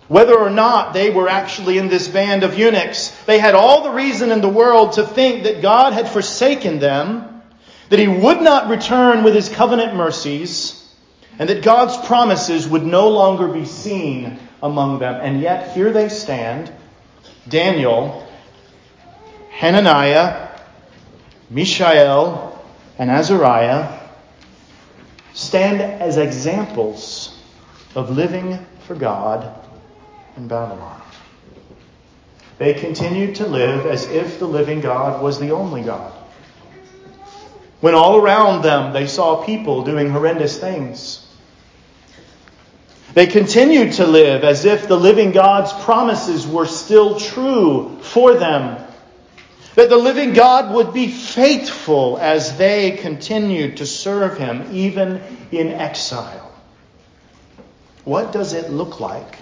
Whether 0.09 0.39
or 0.39 0.49
not 0.49 0.95
they 0.95 1.11
were 1.11 1.29
actually 1.29 1.77
in 1.77 1.89
this 1.89 2.09
band 2.09 2.43
of 2.43 2.59
eunuchs, 2.59 3.11
they 3.27 3.39
had 3.39 3.55
all 3.55 3.83
the 3.83 3.91
reason 3.91 4.33
in 4.33 4.41
the 4.41 4.49
world 4.49 4.93
to 4.95 5.07
think 5.07 5.45
that 5.45 5.61
God 5.61 5.93
had 5.93 6.09
forsaken 6.09 6.79
them, 6.79 7.43
that 7.91 7.99
He 7.99 8.09
would 8.09 8.41
not 8.41 8.71
return 8.71 9.23
with 9.23 9.35
His 9.35 9.51
covenant 9.51 9.95
mercies, 9.95 10.75
and 11.39 11.51
that 11.51 11.63
God's 11.63 12.07
promises 12.07 12.67
would 12.67 12.85
no 12.85 13.11
longer 13.11 13.49
be 13.49 13.67
seen 13.67 14.39
among 14.63 14.99
them. 14.99 15.21
And 15.23 15.43
yet, 15.43 15.75
here 15.75 15.93
they 15.93 16.09
stand 16.09 16.73
Daniel, 17.47 18.27
Hananiah, 19.51 20.49
Mishael, 21.51 22.65
and 22.99 23.11
Azariah 23.11 24.01
stand 25.35 25.83
as 25.83 26.17
examples 26.17 27.39
of 27.95 28.11
living 28.11 28.65
for 28.87 28.95
God 28.95 29.68
in 30.39 30.47
Babylon. 30.47 31.03
They 32.59 32.75
continued 32.75 33.37
to 33.37 33.47
live 33.47 33.87
as 33.87 34.07
if 34.07 34.39
the 34.39 34.47
living 34.47 34.81
God 34.81 35.23
was 35.23 35.39
the 35.39 35.51
only 35.51 35.83
God. 35.83 36.13
When 37.81 37.95
all 37.95 38.17
around 38.17 38.63
them 38.63 38.93
they 38.93 39.07
saw 39.07 39.45
people 39.45 39.83
doing 39.85 40.11
horrendous 40.11 40.59
things. 40.59 41.25
They 43.15 43.27
continued 43.27 43.95
to 43.95 44.07
live 44.07 44.45
as 44.45 44.65
if 44.65 44.87
the 44.87 44.97
living 44.97 45.33
God's 45.33 45.73
promises 45.85 46.47
were 46.47 46.67
still 46.67 47.19
true 47.19 47.99
for 48.03 48.35
them. 48.35 48.85
That 49.75 49.89
the 49.89 49.97
living 49.97 50.35
God 50.35 50.75
would 50.75 50.93
be 50.93 51.09
faithful 51.09 52.19
as 52.19 52.59
they 52.59 52.93
continued 52.93 53.79
to 53.79 53.87
serve 53.87 54.39
him, 54.39 54.69
even 54.73 55.21
in 55.51 55.69
exile. 55.69 56.53
What 58.05 58.33
does 58.33 58.53
it 58.53 58.71
look 58.71 59.01
like 59.01 59.39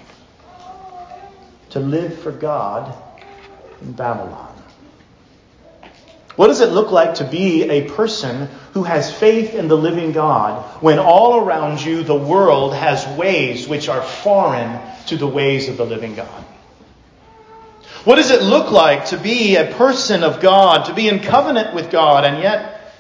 to 1.71 1.81
live 1.81 2.19
for 2.19 2.33
God 2.33 2.95
in 3.83 3.93
Babylon? 3.93 4.53
What 6.37 6.49
does 6.49 6.61
it 6.61 6.71
look 6.71 6.91
like 6.91 7.15
to 7.15 7.25
be 7.25 7.63
a 7.65 7.89
person 7.89 8.49
who 8.75 8.83
has 8.83 9.13
faith 9.13 9.55
in 9.55 9.69
the 9.69 9.77
living 9.77 10.13
God 10.13 10.63
when 10.83 10.99
all 10.99 11.41
around 11.41 11.83
you 11.83 12.03
the 12.03 12.15
world 12.15 12.75
has 12.75 13.07
ways 13.17 13.67
which 13.67 13.89
are 13.89 14.03
foreign 14.03 14.79
to 15.07 15.17
the 15.17 15.27
ways 15.27 15.71
of 15.71 15.79
the 15.79 15.87
living 15.87 16.15
God? 16.15 16.45
What 18.05 18.17
does 18.17 18.31
it 18.31 18.43
look 18.43 18.71
like 18.71 19.07
to 19.07 19.19
be 19.19 19.57
a 19.57 19.73
person 19.75 20.23
of 20.23 20.41
God, 20.41 20.87
to 20.87 20.95
be 20.95 21.09
in 21.09 21.21
covenant 21.21 21.75
with 21.75 21.91
God, 21.91 22.25
and 22.25 22.43
yet, 22.43 22.93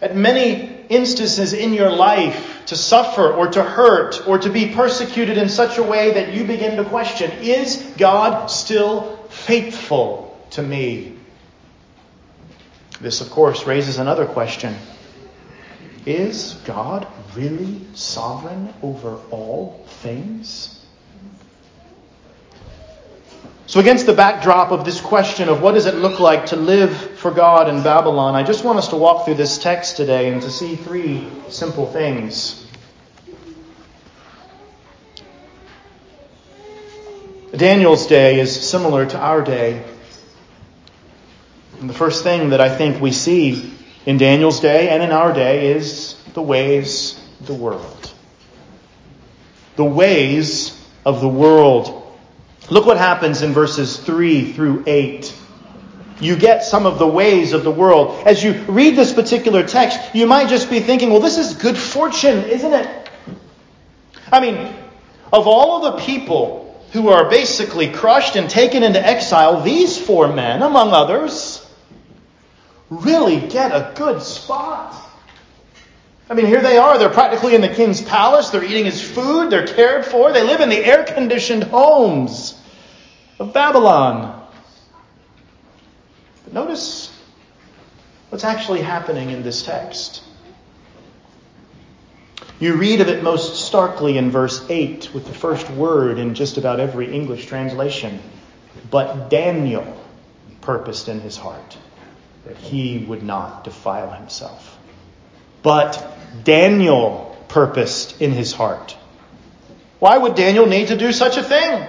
at 0.00 0.16
many 0.16 0.77
instances 0.88 1.52
in 1.52 1.72
your 1.72 1.90
life, 1.90 2.62
to 2.66 2.76
suffer 2.76 3.32
or 3.32 3.48
to 3.48 3.62
hurt 3.62 4.26
or 4.26 4.38
to 4.38 4.50
be 4.50 4.74
persecuted 4.74 5.38
in 5.38 5.48
such 5.48 5.78
a 5.78 5.82
way 5.82 6.12
that 6.12 6.34
you 6.34 6.44
begin 6.44 6.76
to 6.76 6.84
question, 6.84 7.30
is 7.40 7.76
God 7.96 8.46
still 8.46 9.16
faithful 9.28 10.38
to 10.50 10.62
me? 10.62 11.14
This, 13.00 13.20
of 13.20 13.30
course, 13.30 13.66
raises 13.66 13.98
another 13.98 14.26
question. 14.26 14.74
Is 16.04 16.54
God 16.64 17.06
really 17.34 17.80
sovereign 17.94 18.74
over 18.82 19.18
all 19.30 19.84
things? 19.86 20.74
So, 23.66 23.80
against 23.80 24.06
the 24.06 24.14
backdrop 24.14 24.72
of 24.72 24.86
this 24.86 25.00
question 25.00 25.50
of 25.50 25.60
what 25.60 25.72
does 25.72 25.84
it 25.84 25.96
look 25.96 26.20
like 26.20 26.46
to 26.46 26.56
live 26.56 27.07
for 27.18 27.32
God 27.32 27.68
in 27.68 27.82
Babylon, 27.82 28.36
I 28.36 28.44
just 28.44 28.64
want 28.64 28.78
us 28.78 28.88
to 28.88 28.96
walk 28.96 29.24
through 29.24 29.34
this 29.34 29.58
text 29.58 29.96
today 29.96 30.32
and 30.32 30.40
to 30.42 30.50
see 30.50 30.76
three 30.76 31.28
simple 31.48 31.86
things. 31.86 32.64
Daniel's 37.56 38.06
day 38.06 38.38
is 38.38 38.68
similar 38.68 39.04
to 39.04 39.18
our 39.18 39.42
day. 39.42 39.82
And 41.80 41.90
the 41.90 41.94
first 41.94 42.22
thing 42.22 42.50
that 42.50 42.60
I 42.60 42.68
think 42.76 43.00
we 43.00 43.10
see 43.10 43.74
in 44.06 44.16
Daniel's 44.16 44.60
day 44.60 44.88
and 44.88 45.02
in 45.02 45.10
our 45.10 45.32
day 45.32 45.72
is 45.72 46.14
the 46.34 46.42
ways 46.42 47.20
of 47.40 47.48
the 47.48 47.54
world. 47.54 48.12
The 49.74 49.84
ways 49.84 50.80
of 51.04 51.20
the 51.20 51.28
world. 51.28 52.16
Look 52.70 52.86
what 52.86 52.96
happens 52.96 53.42
in 53.42 53.52
verses 53.52 53.96
3 53.96 54.52
through 54.52 54.84
8. 54.86 55.34
You 56.20 56.36
get 56.36 56.64
some 56.64 56.86
of 56.86 56.98
the 56.98 57.06
ways 57.06 57.52
of 57.52 57.62
the 57.62 57.70
world. 57.70 58.26
As 58.26 58.42
you 58.42 58.52
read 58.64 58.96
this 58.96 59.12
particular 59.12 59.66
text, 59.66 60.14
you 60.14 60.26
might 60.26 60.48
just 60.48 60.68
be 60.68 60.80
thinking, 60.80 61.10
well, 61.10 61.20
this 61.20 61.38
is 61.38 61.54
good 61.54 61.76
fortune, 61.76 62.44
isn't 62.44 62.72
it? 62.72 63.10
I 64.32 64.40
mean, 64.40 64.74
of 65.32 65.46
all 65.46 65.84
of 65.84 65.94
the 65.94 66.02
people 66.02 66.64
who 66.92 67.08
are 67.08 67.28
basically 67.30 67.90
crushed 67.92 68.36
and 68.36 68.48
taken 68.50 68.82
into 68.82 69.04
exile, 69.04 69.60
these 69.62 69.98
four 69.98 70.32
men, 70.32 70.62
among 70.62 70.90
others, 70.90 71.64
really 72.90 73.40
get 73.40 73.72
a 73.72 73.92
good 73.94 74.22
spot. 74.22 74.94
I 76.30 76.34
mean, 76.34 76.46
here 76.46 76.60
they 76.60 76.76
are. 76.76 76.98
They're 76.98 77.08
practically 77.08 77.54
in 77.54 77.60
the 77.60 77.68
king's 77.68 78.02
palace. 78.02 78.50
They're 78.50 78.64
eating 78.64 78.84
his 78.84 79.00
food. 79.00 79.50
They're 79.50 79.66
cared 79.66 80.04
for. 80.04 80.32
They 80.32 80.42
live 80.42 80.60
in 80.60 80.68
the 80.68 80.84
air 80.84 81.04
conditioned 81.04 81.64
homes 81.64 82.60
of 83.38 83.54
Babylon. 83.54 84.37
But 86.48 86.54
notice 86.54 87.14
what's 88.30 88.44
actually 88.44 88.80
happening 88.80 89.28
in 89.28 89.42
this 89.42 89.62
text. 89.66 90.22
You 92.58 92.76
read 92.76 93.02
of 93.02 93.08
it 93.08 93.22
most 93.22 93.66
starkly 93.66 94.16
in 94.16 94.30
verse 94.30 94.64
8 94.70 95.10
with 95.12 95.26
the 95.26 95.34
first 95.34 95.68
word 95.68 96.18
in 96.18 96.34
just 96.34 96.56
about 96.56 96.80
every 96.80 97.12
English 97.14 97.44
translation. 97.44 98.18
But 98.90 99.28
Daniel 99.28 100.02
purposed 100.62 101.08
in 101.08 101.20
his 101.20 101.36
heart 101.36 101.76
that 102.46 102.56
he 102.56 102.96
would 102.96 103.22
not 103.22 103.64
defile 103.64 104.10
himself. 104.10 104.78
But 105.62 106.18
Daniel 106.44 107.36
purposed 107.48 108.22
in 108.22 108.32
his 108.32 108.54
heart. 108.54 108.96
Why 109.98 110.16
would 110.16 110.34
Daniel 110.34 110.64
need 110.64 110.88
to 110.88 110.96
do 110.96 111.12
such 111.12 111.36
a 111.36 111.42
thing? 111.42 111.86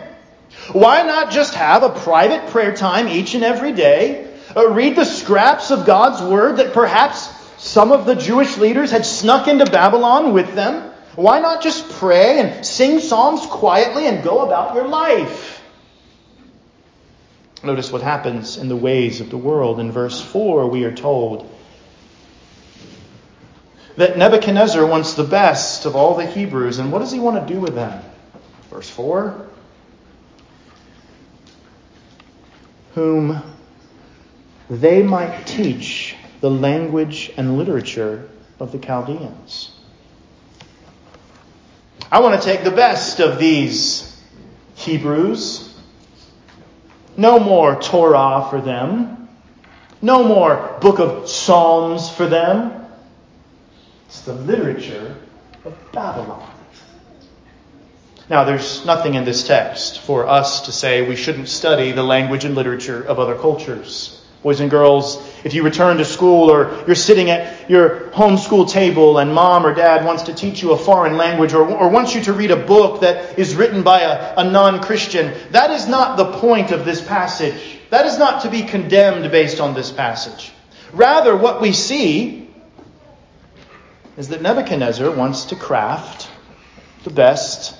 Why 0.73 1.03
not 1.03 1.31
just 1.31 1.53
have 1.53 1.83
a 1.83 1.91
private 1.91 2.47
prayer 2.47 2.75
time 2.75 3.07
each 3.07 3.35
and 3.35 3.45
every 3.45 3.71
day? 3.71 4.28
Uh, 4.55 4.69
read 4.69 4.95
the 4.95 5.05
scraps 5.05 5.71
of 5.71 5.85
God's 5.85 6.21
word 6.21 6.57
that 6.57 6.73
perhaps 6.73 7.29
some 7.57 7.91
of 7.91 8.05
the 8.05 8.15
Jewish 8.15 8.57
leaders 8.57 8.89
had 8.91 9.05
snuck 9.05 9.47
into 9.47 9.65
Babylon 9.65 10.33
with 10.33 10.55
them? 10.55 10.91
Why 11.15 11.39
not 11.39 11.61
just 11.61 11.89
pray 11.89 12.39
and 12.39 12.65
sing 12.65 12.99
psalms 12.99 13.45
quietly 13.45 14.07
and 14.07 14.23
go 14.23 14.45
about 14.45 14.75
your 14.75 14.87
life? 14.87 15.61
Notice 17.63 17.91
what 17.91 18.01
happens 18.01 18.57
in 18.57 18.69
the 18.69 18.75
ways 18.75 19.19
of 19.19 19.29
the 19.29 19.37
world. 19.37 19.79
In 19.79 19.91
verse 19.91 20.21
4, 20.21 20.67
we 20.69 20.85
are 20.85 20.95
told 20.95 21.53
that 23.97 24.17
Nebuchadnezzar 24.17 24.85
wants 24.85 25.15
the 25.15 25.25
best 25.25 25.85
of 25.85 25.95
all 25.95 26.15
the 26.15 26.25
Hebrews. 26.25 26.79
And 26.79 26.91
what 26.91 26.99
does 26.99 27.11
he 27.11 27.19
want 27.19 27.45
to 27.45 27.53
do 27.53 27.59
with 27.59 27.75
them? 27.75 28.01
Verse 28.69 28.89
4 28.89 29.47
Whom 32.95 33.41
they 34.69 35.03
might 35.03 35.45
teach 35.45 36.15
the 36.41 36.49
language 36.49 37.31
and 37.37 37.57
literature 37.57 38.29
of 38.59 38.71
the 38.71 38.79
Chaldeans. 38.79 39.71
I 42.11 42.19
want 42.19 42.41
to 42.41 42.47
take 42.47 42.63
the 42.63 42.71
best 42.71 43.19
of 43.19 43.39
these 43.39 44.05
Hebrews 44.75 45.69
no 47.19 47.37
more 47.37 47.81
Torah 47.81 48.47
for 48.49 48.61
them. 48.61 49.27
No 50.01 50.23
more 50.23 50.77
book 50.79 50.99
of 50.99 51.29
Psalms 51.29 52.09
for 52.09 52.25
them. 52.27 52.85
It's 54.07 54.21
the 54.21 54.33
literature 54.33 55.17
of 55.65 55.91
Babylon. 55.91 56.49
Now, 58.29 58.45
there's 58.45 58.85
nothing 58.85 59.15
in 59.15 59.25
this 59.25 59.45
text 59.45 59.99
for 59.99 60.27
us 60.27 60.67
to 60.67 60.71
say 60.71 61.01
we 61.01 61.17
shouldn't 61.17 61.49
study 61.49 61.91
the 61.91 62.03
language 62.03 62.45
and 62.45 62.55
literature 62.55 63.03
of 63.03 63.19
other 63.19 63.35
cultures. 63.35 64.18
Boys 64.41 64.61
and 64.61 64.71
girls, 64.71 65.17
if 65.43 65.53
you 65.53 65.63
return 65.63 65.97
to 65.97 66.05
school 66.05 66.49
or 66.49 66.83
you're 66.87 66.95
sitting 66.95 67.29
at 67.29 67.69
your 67.69 68.09
homeschool 68.11 68.69
table 68.69 69.17
and 69.17 69.33
mom 69.33 69.65
or 69.65 69.73
dad 69.73 70.05
wants 70.05 70.23
to 70.23 70.33
teach 70.33 70.61
you 70.61 70.71
a 70.71 70.77
foreign 70.77 71.17
language 71.17 71.53
or, 71.53 71.67
or 71.67 71.89
wants 71.89 72.15
you 72.15 72.21
to 72.23 72.31
read 72.31 72.51
a 72.51 72.55
book 72.55 73.01
that 73.01 73.37
is 73.37 73.55
written 73.55 73.83
by 73.83 73.99
a, 74.01 74.35
a 74.37 74.49
non 74.49 74.81
Christian, 74.81 75.33
that 75.51 75.71
is 75.71 75.87
not 75.87 76.15
the 76.15 76.31
point 76.39 76.71
of 76.71 76.85
this 76.85 77.05
passage. 77.05 77.79
That 77.89 78.05
is 78.05 78.17
not 78.17 78.43
to 78.43 78.49
be 78.49 78.61
condemned 78.61 79.29
based 79.29 79.59
on 79.59 79.73
this 79.73 79.91
passage. 79.91 80.53
Rather, 80.93 81.35
what 81.35 81.59
we 81.59 81.73
see 81.73 82.49
is 84.15 84.29
that 84.29 84.41
Nebuchadnezzar 84.41 85.11
wants 85.11 85.45
to 85.45 85.55
craft 85.55 86.29
the 87.03 87.09
best 87.09 87.77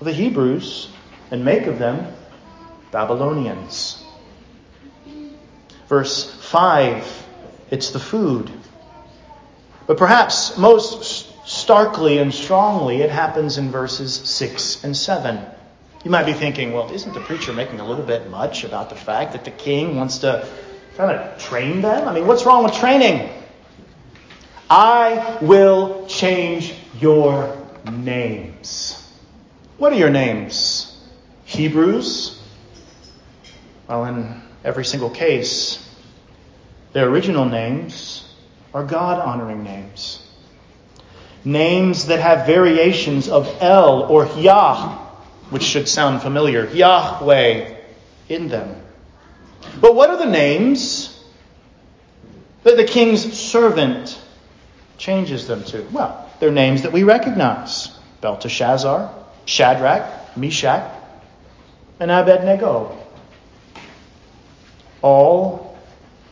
of 0.00 0.04
the 0.04 0.12
Hebrews 0.12 0.90
and 1.30 1.44
make 1.44 1.66
of 1.66 1.78
them 1.78 2.14
Babylonians. 2.90 3.97
Verse 5.88 6.30
5, 6.30 7.26
it's 7.70 7.90
the 7.90 7.98
food. 7.98 8.50
But 9.86 9.96
perhaps 9.96 10.58
most 10.58 11.48
starkly 11.48 12.18
and 12.18 12.32
strongly, 12.32 13.00
it 13.00 13.10
happens 13.10 13.56
in 13.56 13.70
verses 13.70 14.14
6 14.14 14.84
and 14.84 14.94
7. 14.94 15.40
You 16.04 16.10
might 16.10 16.26
be 16.26 16.34
thinking, 16.34 16.74
well, 16.74 16.92
isn't 16.92 17.14
the 17.14 17.20
preacher 17.20 17.54
making 17.54 17.80
a 17.80 17.88
little 17.88 18.04
bit 18.04 18.28
much 18.30 18.64
about 18.64 18.90
the 18.90 18.96
fact 18.96 19.32
that 19.32 19.44
the 19.44 19.50
king 19.50 19.96
wants 19.96 20.18
to 20.18 20.46
kind 20.98 21.10
of 21.10 21.38
train 21.38 21.80
them? 21.80 22.06
I 22.06 22.12
mean, 22.12 22.26
what's 22.26 22.44
wrong 22.44 22.64
with 22.64 22.74
training? 22.74 23.30
I 24.68 25.38
will 25.40 26.06
change 26.06 26.74
your 27.00 27.56
names. 27.90 29.10
What 29.78 29.92
are 29.94 29.96
your 29.96 30.10
names? 30.10 31.00
Hebrews? 31.46 32.38
Well, 33.88 34.04
in 34.04 34.42
every 34.64 34.84
single 34.84 35.10
case, 35.10 35.84
their 36.92 37.08
original 37.08 37.44
names 37.44 38.24
are 38.74 38.84
God 38.84 39.20
honoring 39.20 39.62
names. 39.62 40.24
names 41.44 42.06
that 42.06 42.20
have 42.20 42.46
variations 42.46 43.28
of 43.28 43.48
El 43.60 44.02
or 44.04 44.26
Yah, 44.36 44.98
which 45.50 45.62
should 45.62 45.88
sound 45.88 46.20
familiar, 46.22 46.66
Yahweh 46.66 47.76
in 48.28 48.48
them. 48.48 48.82
But 49.80 49.94
what 49.94 50.10
are 50.10 50.18
the 50.18 50.26
names 50.26 51.14
that 52.64 52.76
the 52.76 52.84
king's 52.84 53.32
servant 53.32 54.18
changes 54.98 55.46
them 55.46 55.64
to? 55.64 55.82
Well, 55.92 56.28
they're 56.40 56.50
names 56.50 56.82
that 56.82 56.92
we 56.92 57.02
recognize 57.04 57.88
Belteshazzar, 58.20 59.14
Shadrach, 59.46 60.36
Meshach, 60.36 60.92
and 62.00 62.10
Abednego. 62.10 62.97
All 65.02 65.78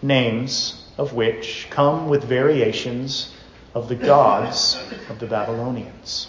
names 0.03 0.85
of 0.99 1.13
which 1.13 1.69
come 1.71 2.09
with 2.09 2.25
variations 2.25 3.35
of 3.75 3.89
the 3.89 3.95
gods 3.95 4.79
of 5.11 5.19
the 5.19 5.27
Babylonians. 5.27 6.29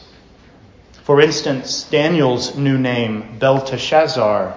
For 1.03 1.21
instance, 1.21 1.83
Daniel's 1.83 2.57
new 2.57 2.77
name, 2.77 3.39
Belteshazzar, 3.39 4.55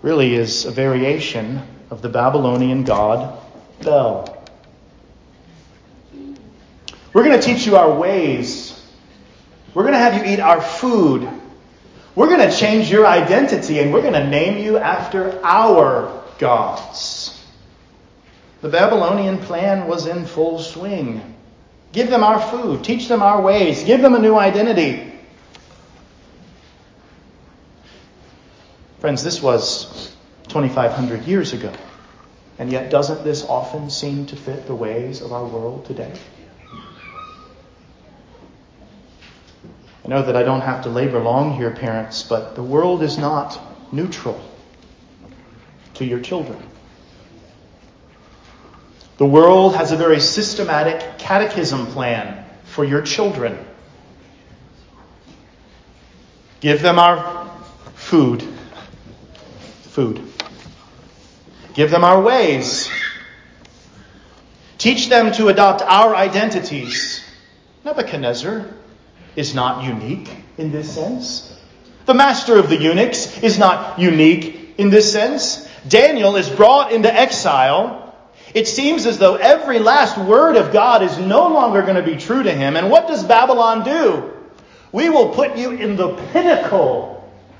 really 0.00 0.34
is 0.34 0.64
a 0.64 0.70
variation 0.70 1.60
of 1.90 2.00
the 2.02 2.08
Babylonian 2.08 2.84
god 2.84 3.38
Bel. 3.82 4.42
We're 7.12 7.24
going 7.24 7.38
to 7.38 7.44
teach 7.44 7.66
you 7.66 7.76
our 7.76 7.92
ways. 7.92 8.80
We're 9.74 9.82
going 9.82 9.94
to 9.94 9.98
have 9.98 10.14
you 10.14 10.32
eat 10.32 10.40
our 10.40 10.60
food. 10.60 11.28
We're 12.14 12.28
going 12.28 12.48
to 12.48 12.56
change 12.56 12.90
your 12.90 13.06
identity 13.06 13.80
and 13.80 13.92
we're 13.92 14.02
going 14.02 14.14
to 14.14 14.28
name 14.28 14.62
you 14.62 14.78
after 14.78 15.44
our 15.44 16.21
gods. 16.42 17.40
The 18.62 18.68
Babylonian 18.68 19.38
plan 19.38 19.86
was 19.86 20.06
in 20.06 20.26
full 20.26 20.58
swing. 20.58 21.36
Give 21.92 22.10
them 22.10 22.24
our 22.24 22.40
food, 22.40 22.82
teach 22.82 23.06
them 23.06 23.22
our 23.22 23.40
ways, 23.40 23.84
give 23.84 24.02
them 24.02 24.16
a 24.16 24.18
new 24.18 24.34
identity. 24.34 25.12
Friends, 28.98 29.22
this 29.22 29.40
was 29.40 30.12
2,500 30.48 31.22
years 31.26 31.52
ago. 31.52 31.72
And 32.58 32.72
yet, 32.72 32.90
doesn't 32.90 33.22
this 33.22 33.44
often 33.44 33.88
seem 33.88 34.26
to 34.26 34.36
fit 34.36 34.66
the 34.66 34.74
ways 34.74 35.22
of 35.22 35.32
our 35.32 35.44
world 35.44 35.86
today? 35.86 36.12
I 40.04 40.08
know 40.08 40.22
that 40.22 40.34
I 40.34 40.42
don't 40.42 40.62
have 40.62 40.82
to 40.82 40.88
labor 40.88 41.20
long 41.20 41.54
here, 41.54 41.70
parents, 41.70 42.24
but 42.24 42.56
the 42.56 42.62
world 42.64 43.02
is 43.04 43.16
not 43.16 43.60
neutral 43.92 44.40
to 45.94 46.04
your 46.04 46.20
children. 46.20 46.60
The 49.18 49.26
world 49.26 49.76
has 49.76 49.92
a 49.92 49.96
very 49.96 50.20
systematic 50.20 51.18
catechism 51.18 51.86
plan 51.86 52.44
for 52.64 52.84
your 52.84 53.02
children. 53.02 53.58
Give 56.60 56.80
them 56.80 56.98
our 56.98 57.50
food. 57.94 58.42
Food. 59.82 60.22
Give 61.74 61.90
them 61.90 62.04
our 62.04 62.20
ways. 62.20 62.90
Teach 64.78 65.08
them 65.08 65.32
to 65.32 65.48
adopt 65.48 65.82
our 65.82 66.14
identities. 66.14 67.22
Nebuchadnezzar 67.84 68.66
is 69.36 69.54
not 69.54 69.84
unique 69.84 70.30
in 70.58 70.72
this 70.72 70.94
sense. 70.94 71.60
The 72.06 72.14
master 72.14 72.58
of 72.58 72.68
the 72.68 72.76
eunuchs 72.76 73.42
is 73.42 73.58
not 73.58 73.98
unique 73.98 74.74
in 74.78 74.90
this 74.90 75.12
sense. 75.12 75.68
Daniel 75.86 76.36
is 76.36 76.48
brought 76.48 76.92
into 76.92 77.12
exile. 77.12 78.14
It 78.54 78.68
seems 78.68 79.06
as 79.06 79.18
though 79.18 79.36
every 79.36 79.78
last 79.78 80.18
word 80.18 80.56
of 80.56 80.72
God 80.72 81.02
is 81.02 81.18
no 81.18 81.48
longer 81.48 81.82
going 81.82 81.96
to 81.96 82.02
be 82.02 82.16
true 82.16 82.42
to 82.42 82.52
him. 82.52 82.76
And 82.76 82.90
what 82.90 83.08
does 83.08 83.24
Babylon 83.24 83.84
do? 83.84 84.32
We 84.92 85.08
will 85.08 85.30
put 85.30 85.56
you 85.56 85.70
in 85.70 85.96
the 85.96 86.14
pinnacle 86.32 87.12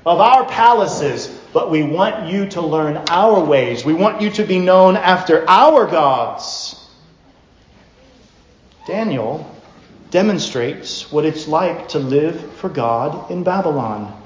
of 0.05 0.19
our 0.19 0.45
palaces, 0.45 1.27
but 1.51 1.71
we 1.71 1.83
want 1.83 2.31
you 2.31 2.47
to 2.49 2.61
learn 2.61 2.97
our 3.09 3.43
ways. 3.43 3.83
We 3.83 3.93
want 3.93 4.21
you 4.21 4.29
to 4.31 4.43
be 4.43 4.59
known 4.59 4.97
after 4.97 5.49
our 5.49 5.87
gods. 5.87 6.79
Daniel 8.85 9.49
demonstrates 10.11 11.11
what 11.11 11.25
it's 11.25 11.47
like 11.47 11.89
to 11.89 11.99
live 11.99 12.53
for 12.55 12.69
God 12.69 13.31
in 13.31 13.43
Babylon. 13.43 14.22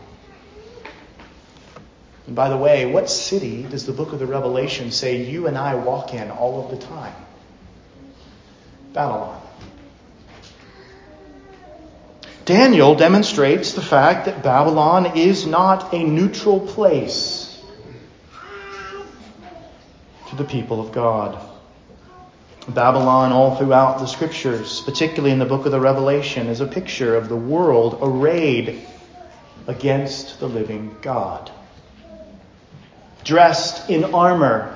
And 2.28 2.36
by 2.36 2.50
the 2.50 2.58
way, 2.58 2.86
what 2.86 3.10
city 3.10 3.64
does 3.64 3.86
the 3.86 3.94
book 3.94 4.12
of 4.12 4.20
the 4.20 4.28
Revelation 4.28 4.92
say 4.92 5.24
you 5.24 5.48
and 5.48 5.58
I 5.58 5.76
walk 5.76 6.14
in 6.14 6.30
all 6.30 6.64
of 6.64 6.70
the 6.78 6.86
time? 6.86 7.16
Babylon. 8.94 9.42
Daniel 12.44 12.96
demonstrates 12.96 13.74
the 13.74 13.82
fact 13.82 14.26
that 14.26 14.44
Babylon 14.44 15.18
is 15.18 15.46
not 15.46 15.94
a 15.94 16.04
neutral 16.04 16.60
place 16.60 17.62
to 20.30 20.36
the 20.36 20.44
people 20.44 20.82
of 20.82 20.92
God. 20.92 21.42
Babylon, 22.68 23.32
all 23.32 23.56
throughout 23.56 24.00
the 24.00 24.06
scriptures, 24.06 24.82
particularly 24.82 25.32
in 25.32 25.40
the 25.40 25.46
book 25.46 25.66
of 25.66 25.72
the 25.72 25.80
Revelation, 25.80 26.48
is 26.48 26.60
a 26.60 26.68
picture 26.68 27.16
of 27.16 27.30
the 27.30 27.38
world 27.38 28.00
arrayed 28.02 28.86
against 29.68 30.42
the 30.42 30.50
living 30.50 30.94
God 31.02 31.52
dressed 33.28 33.90
in 33.90 34.06
armor, 34.06 34.74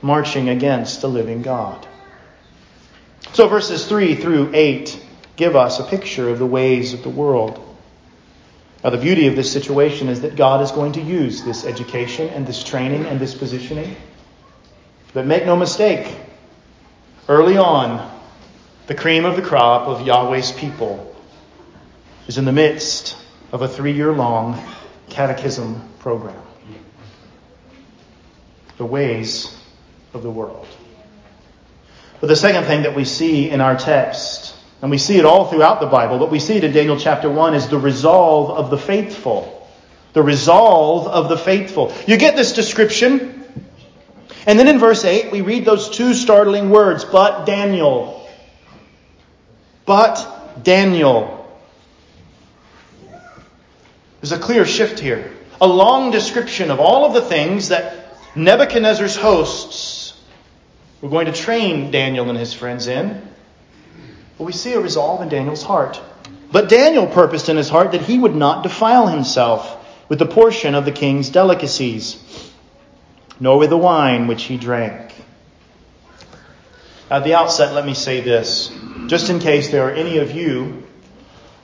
marching 0.00 0.48
against 0.48 1.02
the 1.02 1.08
living 1.08 1.42
God. 1.42 1.86
So 3.34 3.46
verses 3.46 3.86
3 3.86 4.14
through 4.14 4.52
8 4.54 5.04
give 5.36 5.54
us 5.54 5.78
a 5.78 5.84
picture 5.84 6.30
of 6.30 6.38
the 6.38 6.46
ways 6.46 6.94
of 6.94 7.02
the 7.02 7.10
world. 7.10 7.60
Now, 8.82 8.90
the 8.90 8.98
beauty 8.98 9.28
of 9.28 9.36
this 9.36 9.52
situation 9.52 10.08
is 10.08 10.22
that 10.22 10.34
God 10.34 10.62
is 10.62 10.72
going 10.72 10.92
to 10.92 11.00
use 11.00 11.44
this 11.44 11.64
education 11.64 12.28
and 12.30 12.46
this 12.46 12.64
training 12.64 13.04
and 13.04 13.20
this 13.20 13.34
positioning. 13.34 13.96
But 15.12 15.26
make 15.26 15.44
no 15.44 15.54
mistake, 15.54 16.16
early 17.28 17.58
on, 17.58 18.10
the 18.86 18.94
cream 18.94 19.24
of 19.24 19.36
the 19.36 19.42
crop 19.42 19.86
of 19.86 20.06
Yahweh's 20.06 20.52
people 20.52 21.14
is 22.26 22.38
in 22.38 22.46
the 22.46 22.52
midst 22.52 23.16
of 23.52 23.60
a 23.60 23.68
three 23.68 23.92
year 23.92 24.12
long 24.12 24.60
catechism 25.10 25.88
program 25.98 26.42
the 28.78 28.84
ways 28.84 29.56
of 30.14 30.22
the 30.22 30.30
world. 30.30 30.66
But 32.20 32.28
the 32.28 32.36
second 32.36 32.64
thing 32.64 32.82
that 32.82 32.94
we 32.94 33.04
see 33.04 33.50
in 33.50 33.60
our 33.60 33.76
text, 33.76 34.54
and 34.80 34.90
we 34.90 34.98
see 34.98 35.18
it 35.18 35.24
all 35.24 35.50
throughout 35.50 35.80
the 35.80 35.86
Bible, 35.86 36.18
but 36.18 36.30
we 36.30 36.38
see 36.38 36.56
it 36.56 36.64
in 36.64 36.72
Daniel 36.72 36.96
chapter 36.96 37.30
1, 37.30 37.54
is 37.54 37.68
the 37.68 37.78
resolve 37.78 38.50
of 38.50 38.70
the 38.70 38.78
faithful. 38.78 39.68
The 40.12 40.22
resolve 40.22 41.08
of 41.08 41.28
the 41.28 41.38
faithful. 41.38 41.92
You 42.06 42.16
get 42.16 42.36
this 42.36 42.52
description, 42.52 43.44
and 44.46 44.58
then 44.58 44.68
in 44.68 44.78
verse 44.78 45.04
8, 45.04 45.32
we 45.32 45.40
read 45.40 45.64
those 45.64 45.90
two 45.90 46.14
startling 46.14 46.70
words, 46.70 47.04
but 47.04 47.44
Daniel. 47.44 48.28
But 49.84 50.62
Daniel. 50.62 51.38
There's 54.20 54.32
a 54.32 54.38
clear 54.38 54.64
shift 54.64 55.00
here. 55.00 55.32
A 55.60 55.66
long 55.66 56.10
description 56.10 56.70
of 56.70 56.78
all 56.80 57.04
of 57.04 57.14
the 57.14 57.20
things 57.20 57.68
that 57.68 58.01
Nebuchadnezzar's 58.34 59.16
hosts 59.16 60.14
were 61.00 61.10
going 61.10 61.26
to 61.26 61.32
train 61.32 61.90
Daniel 61.90 62.30
and 62.30 62.38
his 62.38 62.54
friends 62.54 62.86
in. 62.86 63.20
But 64.38 64.44
we 64.44 64.52
see 64.52 64.72
a 64.72 64.80
resolve 64.80 65.20
in 65.20 65.28
Daniel's 65.28 65.62
heart. 65.62 66.00
But 66.50 66.68
Daniel 66.68 67.06
purposed 67.06 67.48
in 67.48 67.56
his 67.56 67.68
heart 67.68 67.92
that 67.92 68.02
he 68.02 68.18
would 68.18 68.34
not 68.34 68.62
defile 68.62 69.06
himself 69.06 69.78
with 70.08 70.18
the 70.18 70.26
portion 70.26 70.74
of 70.74 70.84
the 70.84 70.92
king's 70.92 71.30
delicacies, 71.30 72.50
nor 73.40 73.58
with 73.58 73.70
the 73.70 73.76
wine 73.76 74.26
which 74.26 74.44
he 74.44 74.56
drank. 74.56 75.14
At 77.10 77.24
the 77.24 77.34
outset, 77.34 77.74
let 77.74 77.84
me 77.84 77.94
say 77.94 78.20
this, 78.20 78.70
just 79.06 79.28
in 79.28 79.38
case 79.38 79.70
there 79.70 79.88
are 79.88 79.92
any 79.92 80.18
of 80.18 80.32
you, 80.32 80.82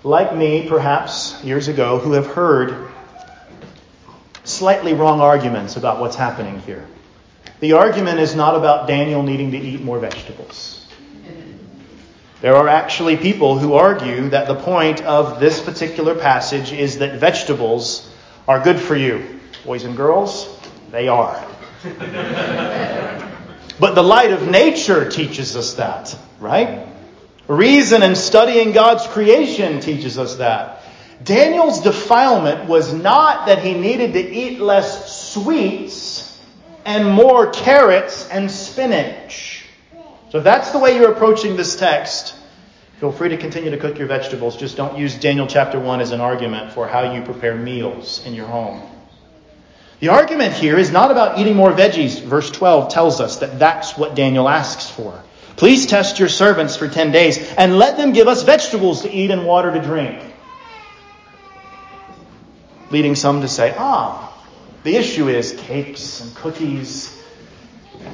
like 0.05 0.35
me 0.37 0.69
perhaps 0.69 1.43
years 1.43 1.69
ago, 1.69 1.99
who 1.99 2.13
have 2.13 2.27
heard 2.27 2.91
slightly 4.59 4.93
wrong 4.93 5.21
arguments 5.21 5.77
about 5.77 6.01
what's 6.01 6.17
happening 6.17 6.61
here. 6.61 6.85
The 7.61 7.73
argument 7.75 8.21
is 8.21 8.35
not 8.35 8.57
about 8.57 8.89
Daniel 8.89 9.23
needing 9.23 9.53
to 9.53 9.59
eat 9.59 9.81
more 9.81 9.99
vegetables. 9.99 10.87
There 12.41 12.55
are 12.55 12.69
actually 12.69 13.17
people 13.17 13.59
who 13.59 13.75
argue 13.75 14.29
that 14.29 14.47
the 14.47 14.55
point 14.55 15.03
of 15.03 15.41
this 15.41 15.61
particular 15.61 16.15
passage 16.15 16.73
is 16.73 16.99
that 16.99 17.19
vegetables 17.19 18.09
are 18.47 18.63
good 18.63 18.79
for 18.79 18.95
you. 18.95 19.41
Boys 19.65 19.83
and 19.85 19.97
girls, 19.97 20.49
they 20.93 21.09
are. 21.09 21.45
but 23.81 23.95
the 23.95 24.03
light 24.03 24.31
of 24.31 24.49
nature 24.49 25.11
teaches 25.11 25.57
us 25.57 25.75
that, 25.75 26.17
right? 26.39 26.87
Reason 27.49 28.03
and 28.03 28.17
studying 28.17 28.73
God's 28.73 29.07
creation 29.09 29.81
teaches 29.81 30.17
us 30.17 30.37
that. 30.37 30.78
Daniel's 31.23 31.81
defilement 31.81 32.69
was 32.69 32.93
not 32.93 33.47
that 33.47 33.63
he 33.63 33.75
needed 33.75 34.13
to 34.13 34.21
eat 34.21 34.61
less 34.61 35.33
sweets 35.33 36.39
and 36.85 37.09
more 37.11 37.51
carrots 37.51 38.29
and 38.29 38.51
spinach. 38.51 39.65
So 40.31 40.39
if 40.39 40.45
that's 40.45 40.71
the 40.71 40.79
way 40.79 40.97
you're 40.97 41.13
approaching 41.13 41.57
this 41.57 41.77
text, 41.77 42.35
Feel 42.99 43.13
free 43.13 43.29
to 43.29 43.37
continue 43.37 43.71
to 43.71 43.77
cook 43.77 43.97
your 43.97 44.09
vegetables. 44.09 44.57
Just 44.57 44.77
don't 44.77 44.99
use 44.99 45.15
Daniel 45.15 45.47
chapter 45.47 45.79
1 45.79 46.01
as 46.01 46.11
an 46.11 46.21
argument 46.21 46.73
for 46.73 46.89
how 46.89 47.13
you 47.13 47.23
prepare 47.23 47.55
meals 47.55 48.27
in 48.27 48.35
your 48.35 48.47
home. 48.47 48.83
The 50.01 50.09
argument 50.09 50.53
here 50.55 50.77
is 50.77 50.91
not 50.91 51.13
about 51.13 51.39
eating 51.39 51.55
more 51.55 51.71
veggies. 51.71 52.21
Verse 52.21 52.51
12 52.51 52.93
tells 52.93 53.21
us 53.21 53.37
that 53.37 53.61
that's 53.61 53.97
what 53.97 54.17
Daniel 54.17 54.49
asks 54.49 54.91
for. 54.91 55.23
Please 55.55 55.87
test 55.87 56.19
your 56.19 56.29
servants 56.29 56.77
for 56.77 56.89
10 56.89 57.13
days 57.13 57.39
and 57.53 57.79
let 57.79 57.97
them 57.97 58.13
give 58.13 58.27
us 58.27 58.43
vegetables 58.43 59.03
to 59.03 59.11
eat 59.13 59.31
and 59.31 59.47
water 59.47 59.73
to 59.73 59.81
drink. 59.81 60.28
Leading 62.91 63.15
some 63.15 63.43
to 63.43 63.49
say, 63.49 63.75
ah, 63.77 64.25
the 64.83 64.97
issue 64.97 65.29
is 65.29 65.53
cakes 65.53 66.21
and 66.21 66.35
cookies 66.35 67.19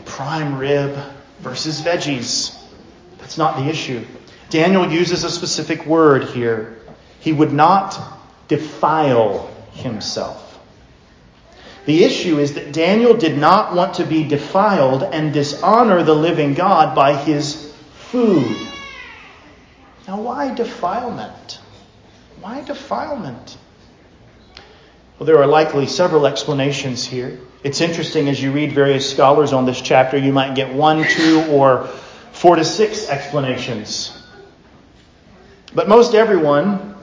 prime 0.05 0.59
rib 0.59 0.97
versus 1.41 1.81
veggies. 1.81 2.59
That's 3.19 3.39
not 3.39 3.57
the 3.57 3.69
issue. 3.69 4.05
Daniel 4.51 4.91
uses 4.91 5.25
a 5.25 5.31
specific 5.31 5.87
word 5.87 6.25
here. 6.25 6.79
He 7.21 7.33
would 7.33 7.53
not 7.53 7.99
defile 8.49 9.51
himself. 9.73 10.41
The 11.87 12.05
issue 12.05 12.39
is 12.39 12.55
that 12.55 12.73
Daniel 12.73 13.15
did 13.15 13.37
not 13.37 13.75
want 13.75 13.95
to 13.95 14.07
be 14.07 14.25
defiled 14.25 15.03
and 15.03 15.33
dishonor 15.35 16.03
the 16.03 16.15
living 16.15 16.55
God 16.55 16.95
by 16.95 17.15
his 17.15 17.75
food. 18.11 18.57
Now, 20.09 20.21
why 20.21 20.55
defilement? 20.55 21.59
Why 22.41 22.63
defilement? 22.63 23.59
Well, 25.19 25.27
there 25.27 25.39
are 25.39 25.47
likely 25.47 25.87
several 25.87 26.27
explanations 26.27 27.05
here. 27.05 27.39
It's 27.63 27.81
interesting 27.81 28.29
as 28.29 28.43
you 28.43 28.51
read 28.51 28.73
various 28.73 29.09
scholars 29.09 29.53
on 29.53 29.65
this 29.65 29.81
chapter, 29.81 30.19
you 30.19 30.33
might 30.33 30.57
get 30.57 30.75
one, 30.75 31.05
two, 31.09 31.45
or 31.51 31.87
four 32.33 32.57
to 32.57 32.65
six 32.65 33.09
explanations. 33.09 34.21
But 35.73 35.89
most 35.89 36.17
everyone 36.17 36.97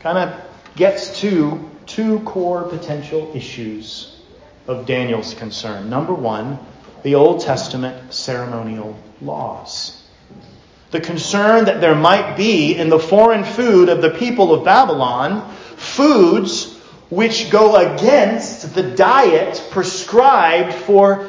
kind 0.00 0.16
of 0.16 0.40
gets 0.76 1.20
to 1.20 1.70
two 1.84 2.20
core 2.20 2.62
potential 2.62 3.30
issues 3.34 4.18
of 4.66 4.86
Daniel's 4.86 5.34
concern. 5.34 5.90
Number 5.90 6.14
one, 6.14 6.58
the 7.02 7.16
Old 7.16 7.42
Testament 7.42 8.14
ceremonial 8.14 8.98
laws. 9.20 10.02
The 10.90 11.00
concern 11.00 11.66
that 11.66 11.82
there 11.82 11.94
might 11.94 12.38
be 12.38 12.76
in 12.76 12.88
the 12.88 12.98
foreign 12.98 13.44
food 13.44 13.90
of 13.90 14.00
the 14.00 14.10
people 14.10 14.54
of 14.54 14.64
Babylon 14.64 15.54
foods 15.76 16.79
which 17.10 17.50
go 17.50 17.76
against 17.76 18.74
the 18.74 18.82
diet 18.82 19.62
prescribed 19.70 20.72
for 20.72 21.28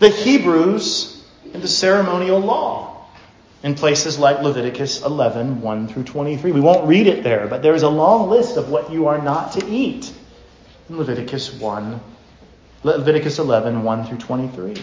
the 0.00 0.08
Hebrews 0.08 1.24
in 1.54 1.60
the 1.60 1.68
ceremonial 1.68 2.40
law 2.40 3.06
in 3.62 3.74
places 3.74 4.18
like 4.18 4.42
Leviticus 4.42 5.02
11, 5.02 5.60
1 5.60 5.88
through 5.88 6.04
23. 6.04 6.52
We 6.52 6.60
won't 6.60 6.88
read 6.88 7.06
it 7.06 7.22
there, 7.22 7.46
but 7.46 7.62
there 7.62 7.74
is 7.74 7.82
a 7.82 7.88
long 7.88 8.28
list 8.28 8.56
of 8.56 8.70
what 8.70 8.90
you 8.90 9.06
are 9.08 9.22
not 9.22 9.52
to 9.52 9.68
eat 9.68 10.12
in 10.88 10.98
Leviticus 10.98 11.52
1, 11.52 12.00
Leviticus 12.82 13.38
11, 13.38 13.82
1 13.82 14.06
through 14.06 14.18
23. 14.18 14.82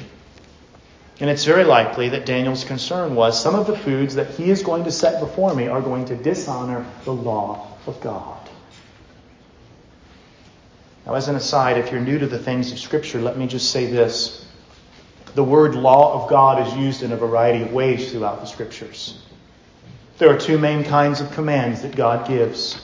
And 1.20 1.30
it's 1.32 1.46
very 1.46 1.64
likely 1.64 2.10
that 2.10 2.28
Daniel's 2.28 2.64
concern 2.64 3.16
was 3.16 3.42
some 3.42 3.56
of 3.56 3.66
the 3.66 3.76
foods 3.76 4.16
that 4.16 4.30
he 4.30 4.52
is 4.52 4.62
going 4.62 4.84
to 4.84 4.92
set 4.92 5.20
before 5.20 5.54
me 5.56 5.68
are 5.68 5.82
going 5.82 6.06
to 6.06 6.16
dishonor 6.16 6.86
the 7.06 7.14
law 7.14 7.68
of 7.88 8.00
God. 8.02 8.37
Now, 11.08 11.14
as 11.14 11.30
an 11.30 11.38
aside, 11.38 11.78
if 11.78 11.90
you're 11.90 12.02
new 12.02 12.20
to 12.20 12.28
the 12.28 12.38
things 12.38 12.74
of 12.74 12.80
Scripture, 12.80 13.22
let 13.22 13.38
me 13.38 13.48
just 13.48 13.72
say 13.72 13.86
this. 13.86 14.46
The 15.36 15.44
word 15.44 15.74
law 15.74 16.22
of 16.22 16.30
God 16.30 16.68
is 16.68 16.74
used 16.76 17.02
in 17.02 17.14
a 17.14 17.16
variety 17.16 17.64
of 17.64 17.72
ways 17.72 18.12
throughout 18.12 18.42
the 18.42 18.46
scriptures. 18.48 19.18
There 20.18 20.30
are 20.34 20.38
two 20.38 20.58
main 20.58 20.84
kinds 20.84 21.22
of 21.22 21.32
commands 21.32 21.84
that 21.84 21.96
God 21.96 22.28
gives. 22.28 22.84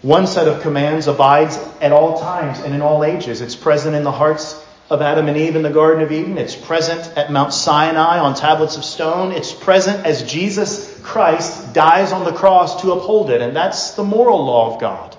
One 0.00 0.26
set 0.26 0.48
of 0.48 0.62
commands 0.62 1.08
abides 1.08 1.58
at 1.80 1.92
all 1.92 2.20
times 2.20 2.60
and 2.60 2.72
in 2.72 2.80
all 2.80 3.04
ages. 3.04 3.40
It's 3.40 3.56
present 3.56 3.94
in 3.94 4.04
the 4.04 4.12
hearts 4.12 4.64
of 4.88 5.02
Adam 5.02 5.28
and 5.28 5.36
Eve 5.36 5.56
in 5.56 5.62
the 5.62 5.70
Garden 5.70 6.02
of 6.02 6.12
Eden. 6.12 6.38
It's 6.38 6.56
present 6.56 7.18
at 7.18 7.32
Mount 7.32 7.52
Sinai 7.52 8.18
on 8.18 8.34
tablets 8.34 8.76
of 8.76 8.84
stone. 8.84 9.32
It's 9.32 9.52
present 9.52 10.06
as 10.06 10.22
Jesus 10.22 11.00
Christ 11.02 11.74
dies 11.74 12.12
on 12.12 12.24
the 12.24 12.32
cross 12.32 12.80
to 12.82 12.92
uphold 12.92 13.30
it. 13.30 13.40
And 13.40 13.56
that's 13.56 13.92
the 13.92 14.04
moral 14.04 14.44
law 14.44 14.72
of 14.72 14.80
God, 14.80 15.13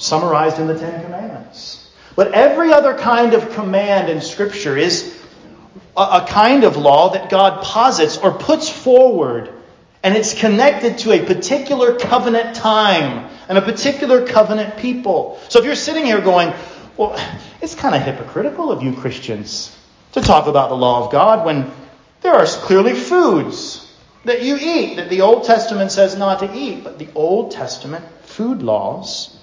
summarized 0.00 0.58
in 0.58 0.66
the 0.66 0.78
Ten 0.78 1.04
Commandments. 1.04 1.88
But 2.16 2.32
every 2.32 2.72
other 2.72 2.94
kind 2.94 3.34
of 3.34 3.52
command 3.52 4.08
in 4.08 4.20
Scripture 4.20 4.76
is 4.76 5.16
a, 5.96 6.26
kind 6.26 6.64
of 6.64 6.76
law 6.76 7.10
that 7.10 7.30
God 7.30 7.62
posits 7.62 8.16
or 8.16 8.32
puts 8.32 8.68
forward, 8.68 9.52
and 10.02 10.16
it's 10.16 10.38
connected 10.38 10.98
to 10.98 11.12
a 11.12 11.24
particular 11.24 11.98
covenant 11.98 12.56
time 12.56 13.30
and 13.48 13.58
a 13.58 13.62
particular 13.62 14.26
covenant 14.26 14.78
people. 14.78 15.38
So 15.48 15.58
if 15.58 15.66
you're 15.66 15.74
sitting 15.74 16.06
here 16.06 16.20
going, 16.20 16.54
well, 16.96 17.14
it's 17.60 17.74
kind 17.74 17.94
of 17.94 18.02
hypocritical 18.02 18.72
of 18.72 18.82
you 18.82 18.94
Christians 18.94 19.76
to 20.12 20.22
talk 20.22 20.46
about 20.46 20.70
the 20.70 20.76
law 20.76 21.04
of 21.04 21.12
God 21.12 21.44
when 21.44 21.70
there 22.22 22.34
are 22.34 22.46
clearly 22.46 22.94
foods 22.94 23.86
that 24.24 24.42
you 24.42 24.56
eat 24.60 24.96
that 24.96 25.10
the 25.10 25.20
Old 25.20 25.44
Testament 25.44 25.92
says 25.92 26.16
not 26.16 26.40
to 26.40 26.54
eat, 26.54 26.84
but 26.84 26.98
the 26.98 27.08
Old 27.14 27.52
Testament 27.52 28.04
food 28.22 28.62
laws 28.62 29.36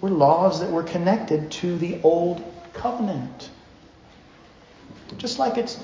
were 0.00 0.10
laws 0.10 0.60
that 0.60 0.70
were 0.70 0.82
connected 0.82 1.50
to 1.50 1.76
the 1.78 2.00
old 2.02 2.42
covenant. 2.74 3.50
Just 5.16 5.38
like 5.38 5.56
it's 5.56 5.82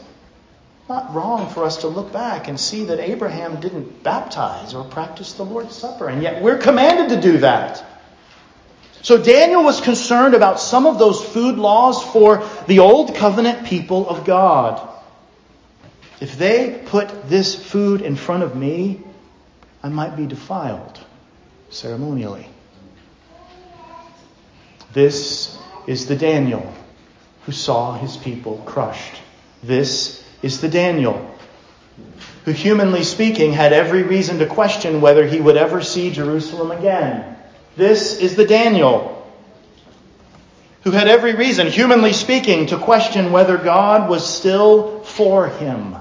not 0.89 1.15
wrong 1.15 1.49
for 1.49 1.65
us 1.65 1.79
to 1.79 1.89
look 1.89 2.13
back 2.13 2.47
and 2.49 2.61
see 2.61 2.85
that 2.85 3.01
Abraham 3.01 3.61
didn't 3.61 4.03
baptize 4.03 4.75
or 4.75 4.85
practice 4.85 5.33
the 5.33 5.45
Lord's 5.45 5.75
Supper, 5.75 6.09
and 6.09 6.23
yet 6.23 6.43
we're 6.43 6.59
commanded 6.59 7.09
to 7.17 7.21
do 7.21 7.39
that. 7.39 7.83
So 9.03 9.23
Daniel 9.23 9.63
was 9.63 9.81
concerned 9.81 10.35
about 10.35 10.61
some 10.61 10.87
of 10.87 10.99
those 10.99 11.23
food 11.23 11.57
laws 11.57 12.03
for 12.03 12.49
the 12.67 12.79
old 12.79 13.15
covenant 13.17 13.67
people 13.67 14.09
of 14.09 14.25
God. 14.25 14.89
If 16.21 16.39
they 16.39 16.83
put 16.87 17.29
this 17.29 17.55
food 17.55 18.01
in 18.01 18.17
front 18.17 18.45
of 18.45 18.57
me, 18.57 19.03
I 19.83 19.89
might 19.91 20.17
be 20.17 20.27
defiled 20.27 20.99
ceremonially. 21.69 22.49
This 24.95 25.59
is 25.87 26.07
the 26.07 26.17
Daniel 26.17 26.73
who 27.45 27.53
saw 27.53 27.99
his 27.99 28.17
people 28.17 28.63
crushed. 28.65 29.21
This 29.63 30.25
is 30.41 30.61
the 30.61 30.69
Daniel 30.69 31.31
who, 32.45 32.53
humanly 32.53 33.03
speaking, 33.03 33.53
had 33.53 33.73
every 33.73 34.03
reason 34.03 34.39
to 34.39 34.47
question 34.47 35.01
whether 35.01 35.27
he 35.27 35.41
would 35.41 35.57
ever 35.57 35.83
see 35.83 36.11
Jerusalem 36.11 36.71
again. 36.71 37.37
This 37.77 38.19
is 38.19 38.37
the 38.37 38.47
Daniel 38.47 39.11
who 40.83 40.91
had 40.91 41.09
every 41.09 41.35
reason, 41.35 41.67
humanly 41.67 42.13
speaking, 42.13 42.67
to 42.67 42.79
question 42.79 43.33
whether 43.33 43.57
God 43.57 44.09
was 44.09 44.25
still 44.25 45.01
for 45.01 45.49
him. 45.49 45.97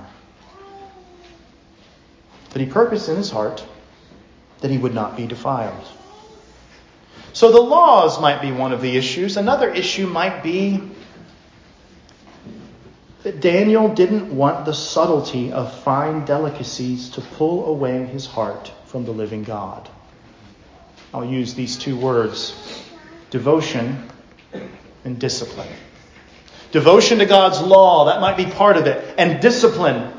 But 2.51 2.62
he 2.62 2.67
purposed 2.67 3.10
in 3.10 3.15
his 3.15 3.32
heart 3.32 3.65
that 4.60 4.69
he 4.69 4.77
would 4.77 4.93
not 4.93 5.17
be 5.17 5.25
defiled. 5.25 5.88
So 7.33 7.51
the 7.51 7.61
laws 7.61 8.21
might 8.21 8.41
be 8.41 8.51
one 8.51 8.73
of 8.73 8.81
the 8.81 8.95
issues. 8.95 9.37
Another 9.37 9.69
issue 9.69 10.05
might 10.07 10.43
be 10.43 10.79
that 13.23 13.39
Daniel 13.39 13.93
didn't 13.93 14.35
want 14.35 14.65
the 14.65 14.73
subtlety 14.73 15.51
of 15.51 15.73
fine 15.81 16.25
delicacies 16.25 17.09
to 17.11 17.21
pull 17.21 17.65
away 17.65 18.05
his 18.05 18.25
heart 18.27 18.71
from 18.85 19.05
the 19.05 19.11
living 19.11 19.43
God. 19.43 19.89
I'll 21.13 21.25
use 21.25 21.53
these 21.53 21.77
two 21.77 21.97
words 21.97 22.53
devotion 23.29 24.09
and 25.03 25.19
discipline. 25.19 25.73
Devotion 26.71 27.19
to 27.19 27.25
God's 27.25 27.61
law, 27.61 28.05
that 28.05 28.21
might 28.21 28.37
be 28.37 28.45
part 28.45 28.77
of 28.77 28.85
it, 28.85 29.15
and 29.17 29.41
discipline. 29.41 30.11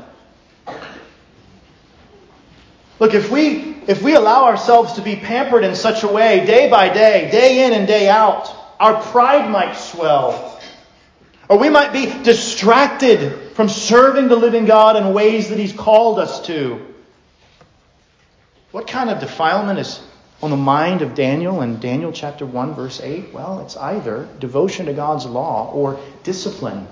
Look, 2.99 3.13
if 3.13 3.29
we 3.29 3.75
if 3.87 4.01
we 4.01 4.15
allow 4.15 4.45
ourselves 4.45 4.93
to 4.93 5.01
be 5.01 5.15
pampered 5.15 5.63
in 5.63 5.75
such 5.75 6.03
a 6.03 6.07
way, 6.07 6.45
day 6.45 6.69
by 6.69 6.89
day, 6.89 7.29
day 7.31 7.65
in 7.65 7.73
and 7.73 7.87
day 7.87 8.09
out, 8.09 8.53
our 8.79 9.01
pride 9.01 9.49
might 9.49 9.75
swell. 9.75 10.59
Or 11.47 11.59
we 11.59 11.69
might 11.69 11.93
be 11.93 12.05
distracted 12.23 13.51
from 13.53 13.69
serving 13.69 14.27
the 14.27 14.35
living 14.35 14.65
God 14.65 14.95
in 14.95 15.13
ways 15.13 15.49
that 15.49 15.59
He's 15.59 15.73
called 15.73 16.19
us 16.19 16.45
to. 16.47 16.83
What 18.71 18.87
kind 18.87 19.09
of 19.09 19.19
defilement 19.19 19.79
is 19.79 20.01
on 20.41 20.49
the 20.49 20.57
mind 20.57 21.01
of 21.03 21.13
Daniel 21.13 21.61
in 21.61 21.79
Daniel 21.79 22.11
chapter 22.11 22.45
1, 22.45 22.73
verse 22.73 22.99
8? 22.99 23.31
Well, 23.31 23.59
it's 23.59 23.77
either 23.77 24.27
devotion 24.39 24.87
to 24.87 24.93
God's 24.93 25.25
law 25.25 25.71
or 25.71 25.99
discipline 26.23 26.87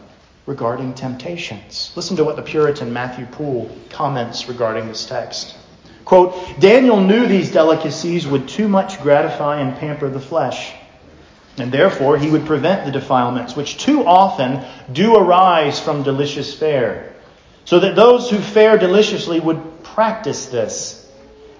regarding 0.45 0.93
temptations. 0.93 1.91
Listen 1.95 2.17
to 2.17 2.23
what 2.23 2.35
the 2.35 2.41
Puritan 2.43 2.93
Matthew 2.93 3.25
Poole 3.25 3.75
comments 3.89 4.47
regarding 4.47 4.87
this 4.87 5.05
text. 5.05 5.55
Quote, 6.05 6.35
Daniel 6.59 6.99
knew 6.99 7.27
these 7.27 7.51
delicacies 7.51 8.27
would 8.27 8.47
too 8.47 8.67
much 8.67 9.01
gratify 9.01 9.61
and 9.61 9.77
pamper 9.77 10.09
the 10.09 10.19
flesh, 10.19 10.73
and 11.57 11.71
therefore 11.71 12.17
he 12.17 12.29
would 12.29 12.45
prevent 12.45 12.85
the 12.85 12.91
defilements 12.91 13.55
which 13.55 13.77
too 13.77 14.05
often 14.05 14.65
do 14.91 15.15
arise 15.15 15.79
from 15.79 16.03
delicious 16.03 16.53
fare, 16.53 17.13
so 17.65 17.79
that 17.79 17.95
those 17.95 18.29
who 18.29 18.39
fare 18.39 18.77
deliciously 18.77 19.39
would 19.39 19.83
practice 19.83 20.47
this. 20.47 20.99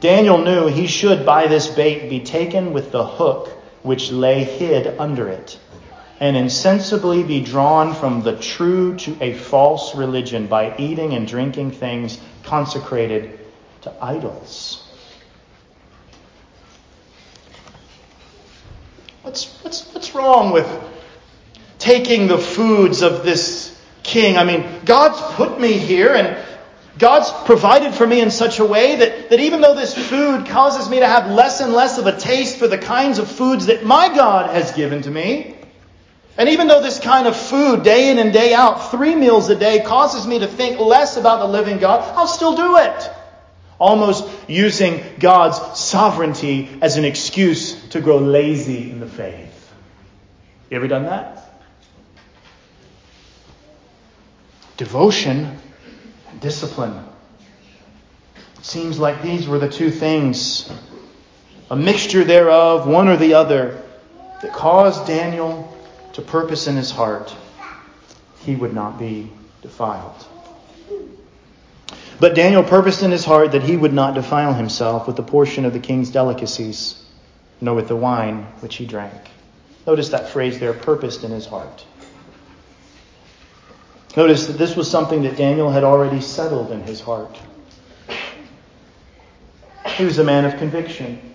Daniel 0.02 0.40
knew 0.40 0.68
he 0.68 0.88
should, 0.88 1.26
by 1.26 1.48
this 1.48 1.68
bait, 1.68 2.10
be 2.10 2.20
taken 2.20 2.74
with 2.74 2.92
the 2.92 3.06
hook 3.06 3.50
which 3.84 4.12
lay 4.12 4.44
hid 4.44 5.00
under 5.00 5.30
it, 5.30 5.58
and 6.20 6.36
insensibly 6.36 7.24
be 7.24 7.40
drawn 7.40 7.94
from 7.94 8.22
the 8.22 8.36
true 8.36 8.98
to 8.98 9.16
a 9.22 9.34
false 9.34 9.96
religion 9.96 10.48
by 10.48 10.76
eating 10.78 11.14
and 11.14 11.28
drinking 11.28 11.72
things 11.72 12.20
consecrated 12.44 13.40
to 13.84 13.93
idols. 14.02 14.80
What's, 19.22 19.46
what's, 19.62 19.93
what's 19.93 20.15
wrong 20.15 20.52
with 20.52 20.67
taking 21.80 22.28
the 22.28 22.38
foods 22.38 23.02
of 23.02 23.24
this 23.24 23.80
king? 24.04 24.38
I 24.38 24.43
mean, 24.43 24.65
God's 24.86 25.22
put 25.36 25.60
me 25.60 25.74
here 25.74 26.13
and 26.13 26.38
God's 26.98 27.32
provided 27.46 27.93
for 27.93 28.06
me 28.06 28.22
in 28.22 28.32
such 28.32 28.60
a 28.60 28.65
way 28.65 28.98
that, 28.98 29.30
that 29.30 29.39
even 29.39 29.62
though 29.62 29.76
this 29.76 29.93
food 29.93 30.46
causes 30.48 30.89
me 30.89 31.00
to 31.00 31.08
have 31.08 31.32
less 31.32 31.60
and 31.60 31.74
less 31.74 31.98
of 31.98 32.06
a 32.06 32.17
taste 32.17 32.58
for 32.58 32.67
the 32.67 32.78
kinds 32.78 33.17
of 33.17 33.30
foods 33.30 33.65
that 33.65 33.84
my 33.86 34.13
God 34.13 34.50
has 34.50 34.72
given 34.74 35.02
to 35.02 35.12
me, 35.12 35.56
and 36.38 36.50
even 36.50 36.67
though 36.67 36.82
this 36.82 37.00
kind 37.00 37.28
of 37.28 37.36
food, 37.36 37.84
day 37.84 38.10
in 38.10 38.17
and 38.17 38.32
day 38.32 38.54
out, 38.54 38.91
three 38.91 39.15
meals 39.15 39.50
a 39.50 39.56
day, 39.56 39.82
causes 39.82 40.26
me 40.26 40.39
to 40.39 40.48
think 40.48 40.80
less 40.80 41.17
about 41.17 41.39
the 41.39 41.48
living 41.48 41.80
God, 41.80 42.02
I'll 42.15 42.28
still 42.28 42.56
do 42.56 42.78
it. 42.78 43.12
Almost 43.84 44.30
using 44.48 45.04
God's 45.19 45.78
sovereignty 45.78 46.69
as 46.82 46.96
an 46.96 47.04
excuse 47.04 47.89
to 47.89 48.00
grow 48.00 48.17
lazy 48.17 48.89
in 48.89 49.02
the 49.02 49.08
faith. 49.08 49.74
You 50.69 50.78
ever 50.78 50.88
done 50.88 51.04
that? 51.04 51.60
Devotion 54.78 55.60
discipline. 56.39 57.04
It 58.58 58.63
seems 58.63 59.00
like 59.00 59.22
these 59.22 59.50
were 59.50 59.60
the 59.60 59.67
two 59.67 59.91
things, 59.91 60.72
a 61.69 61.76
mixture 61.76 62.24
thereof, 62.24 62.88
one 62.88 63.10
or 63.10 63.17
the 63.17 63.34
other, 63.34 63.82
that 64.39 64.54
caused 64.54 65.08
Daniel 65.08 65.78
to 66.13 66.22
purpose 66.22 66.67
in 66.67 66.78
his 66.78 66.89
heart 66.89 67.36
he 68.46 68.56
would 68.56 68.74
not 68.74 68.98
be 68.98 69.30
defiled. 69.62 70.26
But 72.19 72.36
Daniel 72.36 72.63
purposed 72.63 73.04
in 73.04 73.12
his 73.12 73.26
heart 73.26 73.52
that 73.52 73.63
he 73.63 73.76
would 73.76 73.93
not 73.93 74.13
defile 74.13 74.54
himself 74.54 75.08
with 75.08 75.15
the 75.15 75.23
portion 75.23 75.65
of 75.65 75.73
the 75.73 75.80
king's 75.80 76.10
delicacies, 76.10 77.04
nor 77.60 77.76
with 77.76 77.88
the 77.88 77.95
wine 77.95 78.43
which 78.60 78.76
he 78.76 78.86
drank. 78.86 79.21
Notice 79.86 80.10
that 80.10 80.30
phrase 80.30 80.60
there, 80.60 80.73
purposed 80.73 81.23
in 81.23 81.32
his 81.32 81.45
heart. 81.45 81.86
Notice 84.15 84.47
that 84.47 84.58
this 84.58 84.76
was 84.76 84.89
something 84.89 85.23
that 85.23 85.38
Daniel 85.38 85.71
had 85.71 85.84
already 85.84 86.21
settled 86.21 86.71
in 86.71 86.82
his 86.84 87.02
heart. 87.02 87.38
He 89.97 90.06
was 90.06 90.19
a 90.19 90.23
man 90.23 90.45
of 90.45 90.58
conviction. 90.58 91.34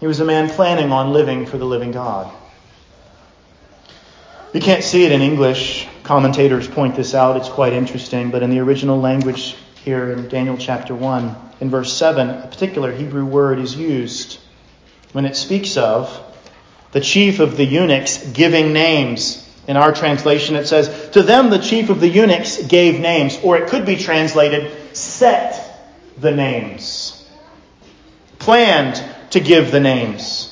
He 0.00 0.06
was 0.06 0.20
a 0.20 0.24
man 0.24 0.50
planning 0.50 0.92
on 0.92 1.12
living 1.12 1.46
for 1.46 1.56
the 1.56 1.64
living 1.64 1.92
God. 1.92 2.32
You 4.56 4.62
can't 4.62 4.82
see 4.82 5.04
it 5.04 5.12
in 5.12 5.20
English. 5.20 5.86
Commentators 6.02 6.66
point 6.66 6.96
this 6.96 7.12
out. 7.12 7.36
It's 7.36 7.50
quite 7.50 7.74
interesting. 7.74 8.30
But 8.30 8.42
in 8.42 8.48
the 8.48 8.60
original 8.60 8.98
language 8.98 9.54
here 9.84 10.10
in 10.10 10.28
Daniel 10.28 10.56
chapter 10.56 10.94
1, 10.94 11.36
in 11.60 11.68
verse 11.68 11.92
7, 11.92 12.30
a 12.30 12.46
particular 12.46 12.90
Hebrew 12.90 13.26
word 13.26 13.58
is 13.58 13.76
used 13.76 14.38
when 15.12 15.26
it 15.26 15.36
speaks 15.36 15.76
of 15.76 16.08
the 16.92 17.02
chief 17.02 17.38
of 17.38 17.58
the 17.58 17.66
eunuchs 17.66 18.26
giving 18.28 18.72
names 18.72 19.46
in 19.68 19.76
our 19.76 19.92
translation, 19.92 20.56
it 20.56 20.66
says, 20.66 21.10
To 21.10 21.22
them 21.22 21.50
the 21.50 21.58
chief 21.58 21.90
of 21.90 22.00
the 22.00 22.08
eunuchs 22.08 22.62
gave 22.62 22.98
names, 22.98 23.38
or 23.42 23.58
it 23.58 23.68
could 23.68 23.84
be 23.84 23.96
translated, 23.96 24.96
set 24.96 25.86
the 26.16 26.30
names. 26.30 27.28
Planned 28.38 29.04
to 29.32 29.40
give 29.40 29.70
the 29.70 29.80
names. 29.80 30.45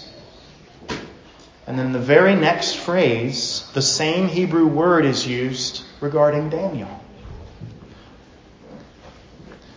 And 1.67 1.79
then 1.79 1.93
the 1.93 1.99
very 1.99 2.35
next 2.35 2.77
phrase, 2.77 3.69
the 3.73 3.83
same 3.83 4.29
Hebrew 4.29 4.67
word 4.67 5.05
is 5.05 5.27
used 5.27 5.83
regarding 6.01 6.51
Daniel. 6.51 7.01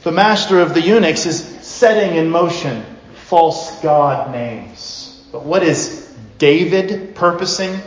The 0.04 0.12
master 0.12 0.60
of 0.60 0.74
the 0.74 0.82
eunuchs 0.82 1.26
is 1.26 1.42
setting 1.66 2.16
in 2.16 2.30
motion 2.30 2.84
false 3.28 3.82
god 3.82 4.32
names. 4.32 5.26
But 5.32 5.44
what 5.44 5.64
is 5.64 6.14
David 6.38 7.16
purposing 7.16 7.80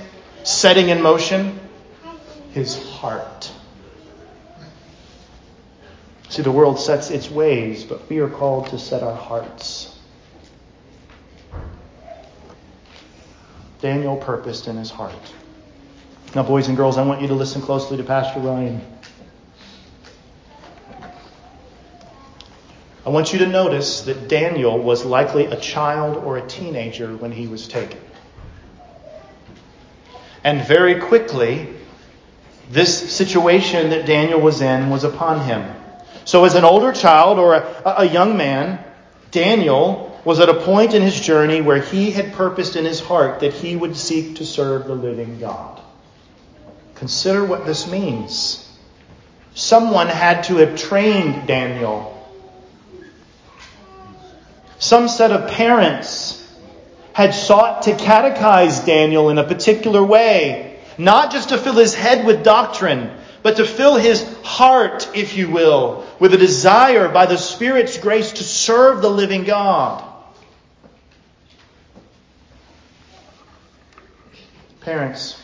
setting 0.44 0.88
in 0.88 1.00
motion? 1.00 1.58
His 2.52 2.76
heart. 2.76 3.50
See, 6.28 6.42
the 6.42 6.52
world 6.52 6.78
sets 6.78 7.10
its 7.10 7.30
ways, 7.30 7.84
but 7.84 8.08
we 8.08 8.18
are 8.18 8.28
called 8.28 8.68
to 8.68 8.78
set 8.78 9.02
our 9.02 9.16
hearts. 9.16 9.96
Daniel 13.80 14.16
purposed 14.16 14.68
in 14.68 14.76
his 14.76 14.90
heart. 14.90 15.14
Now, 16.34 16.42
boys 16.42 16.68
and 16.68 16.76
girls, 16.76 16.96
I 16.96 17.02
want 17.02 17.22
you 17.22 17.28
to 17.28 17.34
listen 17.34 17.60
closely 17.62 17.96
to 17.96 18.04
Pastor 18.04 18.40
Ryan. 18.40 18.80
I 23.04 23.08
want 23.08 23.32
you 23.32 23.40
to 23.40 23.46
notice 23.46 24.02
that 24.02 24.28
Daniel 24.28 24.78
was 24.78 25.04
likely 25.04 25.46
a 25.46 25.58
child 25.58 26.18
or 26.18 26.36
a 26.36 26.46
teenager 26.46 27.16
when 27.16 27.32
he 27.32 27.48
was 27.48 27.66
taken. 27.66 27.98
And 30.44 30.64
very 30.66 31.00
quickly, 31.00 31.68
this 32.70 33.12
situation 33.12 33.90
that 33.90 34.06
Daniel 34.06 34.40
was 34.40 34.60
in 34.60 34.90
was 34.90 35.04
upon 35.04 35.44
him. 35.44 35.74
So, 36.24 36.44
as 36.44 36.54
an 36.54 36.64
older 36.64 36.92
child 36.92 37.38
or 37.38 37.54
a, 37.54 37.82
a, 37.98 38.04
young 38.04 38.36
man, 38.36 38.84
Daniel 39.30 40.10
was 40.24 40.40
at 40.40 40.48
a 40.48 40.54
point 40.54 40.94
in 40.94 41.02
his 41.02 41.18
journey 41.18 41.61
where 41.61 41.80
he 41.80 42.11
had 42.11 42.33
purposed 42.35 42.76
in 42.76 42.85
his 42.85 43.00
heart 43.00 43.40
that 43.40 43.54
he 43.54 43.76
would 43.76 43.96
seek 43.96 44.37
to 44.37 44.44
serve 44.44 44.87
the 44.87 44.94
living 44.94 45.38
God. 45.38 45.80
Consider 46.96 47.44
what 47.44 47.64
this 47.64 47.90
means. 47.90 48.66
Someone 49.54 50.06
had 50.06 50.44
to 50.44 50.56
have 50.56 50.76
trained 50.76 51.46
Daniel. 51.48 52.16
Some 54.78 55.09
set 55.09 55.33
of 55.33 55.50
parents 55.50 56.37
had 57.12 57.35
sought 57.35 57.83
to 57.83 57.92
catechize 57.92 58.85
Daniel 58.85 59.30
in 59.30 59.38
a 59.38 59.44
particular 59.44 60.02
way, 60.02 60.78
not 60.96 61.33
just 61.33 61.48
to 61.48 61.59
fill 61.59 61.74
his 61.74 61.94
head 61.94 62.26
with 62.26 62.44
doctrine, 62.44 63.11
but 63.42 63.56
to 63.56 63.64
fill 63.64 63.96
his 63.96 64.22
heart, 64.42 65.09
if 65.14 65.37
you 65.37 65.50
will, 65.50 66.06
with 66.18 66.35
a 66.35 66.38
desire 66.38 67.09
by 67.09 67.26
the 67.26 67.38
Spirit's 67.38 67.98
grace 67.98 68.33
to 68.33 68.44
serve 68.44 69.00
the 69.00 69.11
living 69.11 69.44
God. 69.44 70.10
Parents, 74.80 75.40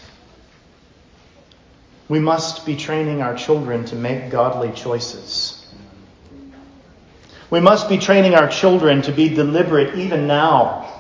we 2.09 2.19
must 2.19 2.65
be 2.65 2.77
training 2.77 3.23
our 3.23 3.37
children 3.37 3.85
to 3.87 3.97
make 3.97 4.31
godly 4.31 4.73
choices. 4.73 5.67
We 7.51 7.61
must 7.61 7.89
be 7.89 7.99
training 7.99 8.35
our 8.35 8.49
children 8.49 9.03
to 9.03 9.13
be 9.13 9.29
deliberate 9.29 9.97
even 9.97 10.27
now 10.27 10.97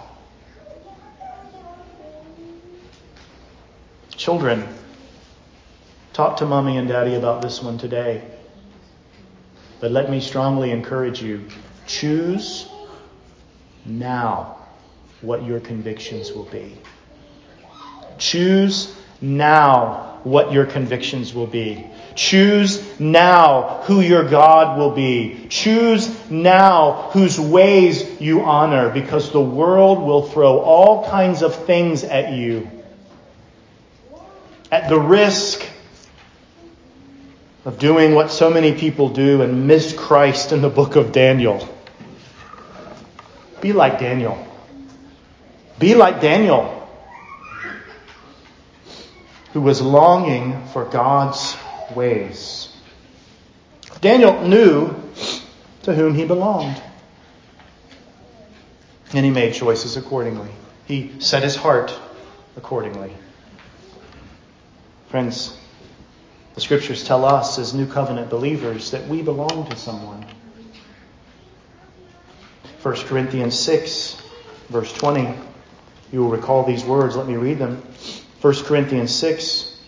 Children, 4.27 4.67
talk 6.15 6.39
to 6.39 6.47
mommy 6.47 6.79
and 6.79 6.89
daddy 6.89 7.15
about 7.15 7.43
this 7.43 7.63
one 7.63 7.77
today. 7.77 8.25
But 9.79 9.93
let 9.93 10.11
me 10.11 10.21
strongly 10.21 10.71
encourage 10.71 11.23
you 11.23 11.45
choose 11.87 12.69
now 13.85 14.57
what 15.21 15.45
your 15.45 15.61
convictions 15.61 16.33
will 16.33 16.47
be. 16.47 16.77
Choose 18.19 18.95
now 19.21 20.21
what 20.25 20.53
your 20.53 20.67
convictions 20.67 21.33
will 21.33 21.47
be. 21.47 21.87
Choose 22.15 22.99
now 22.99 23.83
who 23.85 24.01
your 24.01 24.29
God 24.29 24.79
will 24.79 24.91
be. 24.91 25.47
Choose 25.51 26.09
now 26.31 27.11
whose 27.13 27.39
ways 27.39 28.21
you 28.21 28.43
honor 28.43 28.91
because 28.91 29.31
the 29.31 29.41
world 29.41 29.99
will 30.03 30.27
throw 30.29 30.59
all 30.59 31.09
kinds 31.09 31.43
of 31.43 31.55
things 31.67 32.05
at 32.05 32.33
you 32.33 32.71
at 34.73 34.89
the 34.89 34.99
risk 34.99 35.65
of 37.65 37.79
doing 37.79 38.15
what 38.15 38.31
so 38.31 38.51
many 38.51 38.73
people 38.73 39.09
do 39.09 39.43
and 39.43 39.67
miss 39.67 39.93
Christ 39.93 40.53
in 40.53 40.63
the 40.63 40.69
book 40.69 40.97
of 40.97 41.13
Daniel. 41.13 41.69
Be 43.61 43.73
like 43.73 43.99
Daniel. 43.99 44.47
Be 45.79 45.95
like 45.95 46.21
Daniel, 46.21 46.76
who 49.57 49.63
was 49.63 49.81
longing 49.81 50.67
for 50.67 50.85
God's 50.85 51.57
ways. 51.95 52.69
Daniel 54.03 54.47
knew 54.47 54.95
to 55.85 55.95
whom 55.95 56.15
he 56.15 56.27
belonged. 56.27 56.79
And 59.15 59.25
he 59.25 59.31
made 59.31 59.55
choices 59.55 59.97
accordingly. 59.97 60.51
He 60.85 61.19
set 61.21 61.43
his 61.43 61.57
heart 61.57 61.99
accordingly. 62.59 63.15
Friends, 65.09 65.57
the 66.55 66.61
scriptures 66.61 67.03
tell 67.03 67.25
us 67.25 67.59
as 67.59 67.73
new 67.73 67.87
covenant 67.87 68.29
believers 68.29 68.91
that 68.91 69.09
we 69.09 69.23
belong 69.23 69.71
to 69.71 69.77
someone. 69.77 70.27
1 72.83 72.95
Corinthians 73.07 73.59
6, 73.59 74.21
verse 74.69 74.93
20. 74.93 75.35
You 76.13 76.21
will 76.21 76.29
recall 76.29 76.63
these 76.63 76.85
words. 76.85 77.17
Let 77.17 77.27
me 77.27 77.37
read 77.37 77.59
them. 77.59 77.83
1 78.41 78.55
Corinthians 78.65 79.15
6 79.15 79.79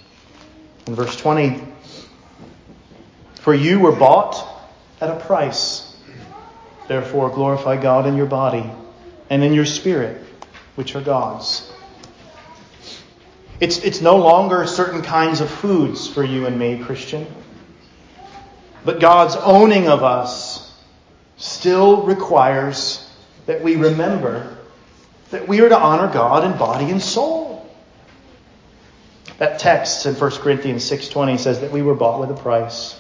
and 0.86 0.96
verse 0.96 1.16
20. 1.16 1.62
For 3.40 3.54
you 3.54 3.80
were 3.80 3.92
bought 3.92 4.44
at 5.00 5.10
a 5.10 5.20
price. 5.20 5.96
Therefore, 6.88 7.30
glorify 7.30 7.80
God 7.80 8.06
in 8.06 8.16
your 8.16 8.26
body 8.26 8.68
and 9.28 9.44
in 9.44 9.52
your 9.52 9.66
spirit, 9.66 10.22
which 10.74 10.96
are 10.96 11.02
God's. 11.02 11.70
It's, 13.60 13.78
it's 13.78 14.00
no 14.00 14.16
longer 14.16 14.66
certain 14.66 15.02
kinds 15.02 15.40
of 15.40 15.50
foods 15.50 16.08
for 16.08 16.24
you 16.24 16.46
and 16.46 16.58
me, 16.58 16.78
Christian. 16.82 17.26
But 18.84 19.00
God's 19.00 19.36
owning 19.36 19.88
of 19.88 20.02
us 20.02 20.72
still 21.36 22.02
requires 22.02 23.04
that 23.46 23.62
we 23.62 23.76
remember 23.76 24.56
that 25.30 25.46
we 25.46 25.60
are 25.60 25.68
to 25.68 25.78
honor 25.78 26.12
God 26.12 26.44
in 26.44 26.58
body 26.58 26.90
and 26.90 27.02
soul. 27.02 27.47
That 29.38 29.60
text 29.60 30.04
in 30.06 30.14
1 30.14 30.30
Corinthians 30.40 30.84
6:20 30.84 31.38
says 31.38 31.60
that 31.60 31.70
we 31.70 31.82
were 31.82 31.94
bought 31.94 32.20
with 32.20 32.30
a 32.30 32.34
price. 32.34 32.96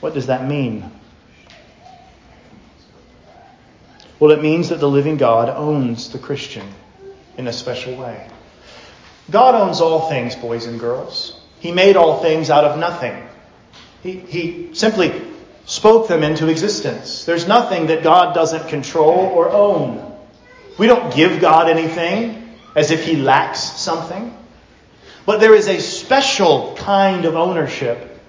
What 0.00 0.14
does 0.14 0.26
that 0.26 0.46
mean? 0.46 0.90
Well, 4.18 4.32
it 4.32 4.42
means 4.42 4.70
that 4.70 4.80
the 4.80 4.88
living 4.88 5.16
God 5.16 5.48
owns 5.48 6.10
the 6.10 6.18
Christian 6.18 6.66
in 7.36 7.46
a 7.46 7.52
special 7.52 7.94
way. 7.94 8.26
God 9.30 9.54
owns 9.54 9.80
all 9.80 10.08
things, 10.08 10.34
boys 10.34 10.66
and 10.66 10.80
girls. 10.80 11.38
He 11.60 11.72
made 11.72 11.96
all 11.96 12.22
things 12.22 12.50
out 12.50 12.64
of 12.64 12.78
nothing. 12.78 13.26
He, 14.02 14.12
he 14.12 14.74
simply 14.74 15.12
spoke 15.66 16.08
them 16.08 16.22
into 16.22 16.48
existence. 16.48 17.24
There's 17.24 17.46
nothing 17.46 17.88
that 17.88 18.02
God 18.02 18.34
doesn't 18.34 18.68
control 18.68 19.18
or 19.18 19.50
own. 19.50 20.16
We 20.78 20.86
don't 20.86 21.14
give 21.14 21.40
God 21.40 21.68
anything 21.68 22.54
as 22.74 22.90
if 22.90 23.04
he 23.04 23.16
lacks 23.16 23.60
something. 23.60 24.32
But 25.26 25.40
there 25.40 25.54
is 25.54 25.66
a 25.66 25.80
special 25.80 26.76
kind 26.76 27.24
of 27.24 27.34
ownership 27.34 28.20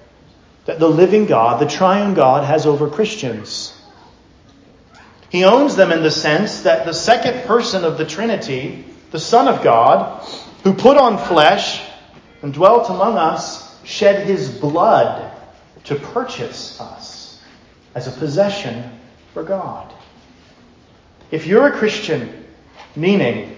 that 0.65 0.79
the 0.79 0.89
living 0.89 1.27
God, 1.27 1.61
the 1.61 1.67
triune 1.67 2.15
God, 2.15 2.43
has 2.43 2.65
over 2.65 2.89
Christians. 2.89 3.79
He 5.29 5.43
owns 5.43 5.75
them 5.75 5.91
in 5.91 6.01
the 6.01 6.11
sense 6.11 6.63
that 6.63 6.85
the 6.85 6.93
second 6.93 7.45
person 7.47 7.83
of 7.85 7.97
the 7.97 8.05
Trinity, 8.05 8.83
the 9.11 9.19
Son 9.19 9.47
of 9.47 9.63
God, 9.63 10.27
who 10.63 10.73
put 10.73 10.97
on 10.97 11.17
flesh 11.17 11.81
and 12.41 12.53
dwelt 12.53 12.89
among 12.89 13.17
us, 13.17 13.79
shed 13.85 14.25
his 14.25 14.49
blood 14.49 15.31
to 15.85 15.95
purchase 15.95 16.81
us 16.81 17.41
as 17.93 18.07
a 18.07 18.11
possession 18.19 18.99
for 19.33 19.43
God. 19.43 19.93
If 21.29 21.45
you're 21.45 21.67
a 21.67 21.77
Christian, 21.77 22.45
meaning 22.95 23.57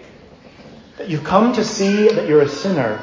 that 0.97 1.07
you've 1.07 1.23
come 1.23 1.53
to 1.53 1.63
see 1.63 2.09
that 2.09 2.27
you're 2.27 2.41
a 2.41 2.49
sinner, 2.49 2.99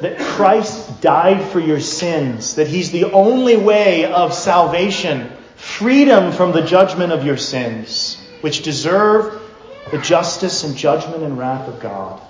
that 0.00 0.18
Christ 0.18 1.00
died 1.00 1.42
for 1.50 1.60
your 1.60 1.80
sins, 1.80 2.54
that 2.56 2.68
He's 2.68 2.90
the 2.90 3.12
only 3.12 3.56
way 3.56 4.04
of 4.04 4.34
salvation, 4.34 5.30
freedom 5.56 6.32
from 6.32 6.52
the 6.52 6.62
judgment 6.62 7.12
of 7.12 7.24
your 7.24 7.36
sins, 7.36 8.16
which 8.40 8.62
deserve 8.62 9.42
the 9.90 9.98
justice 9.98 10.64
and 10.64 10.76
judgment 10.76 11.22
and 11.22 11.38
wrath 11.38 11.68
of 11.68 11.80
God. 11.80 12.20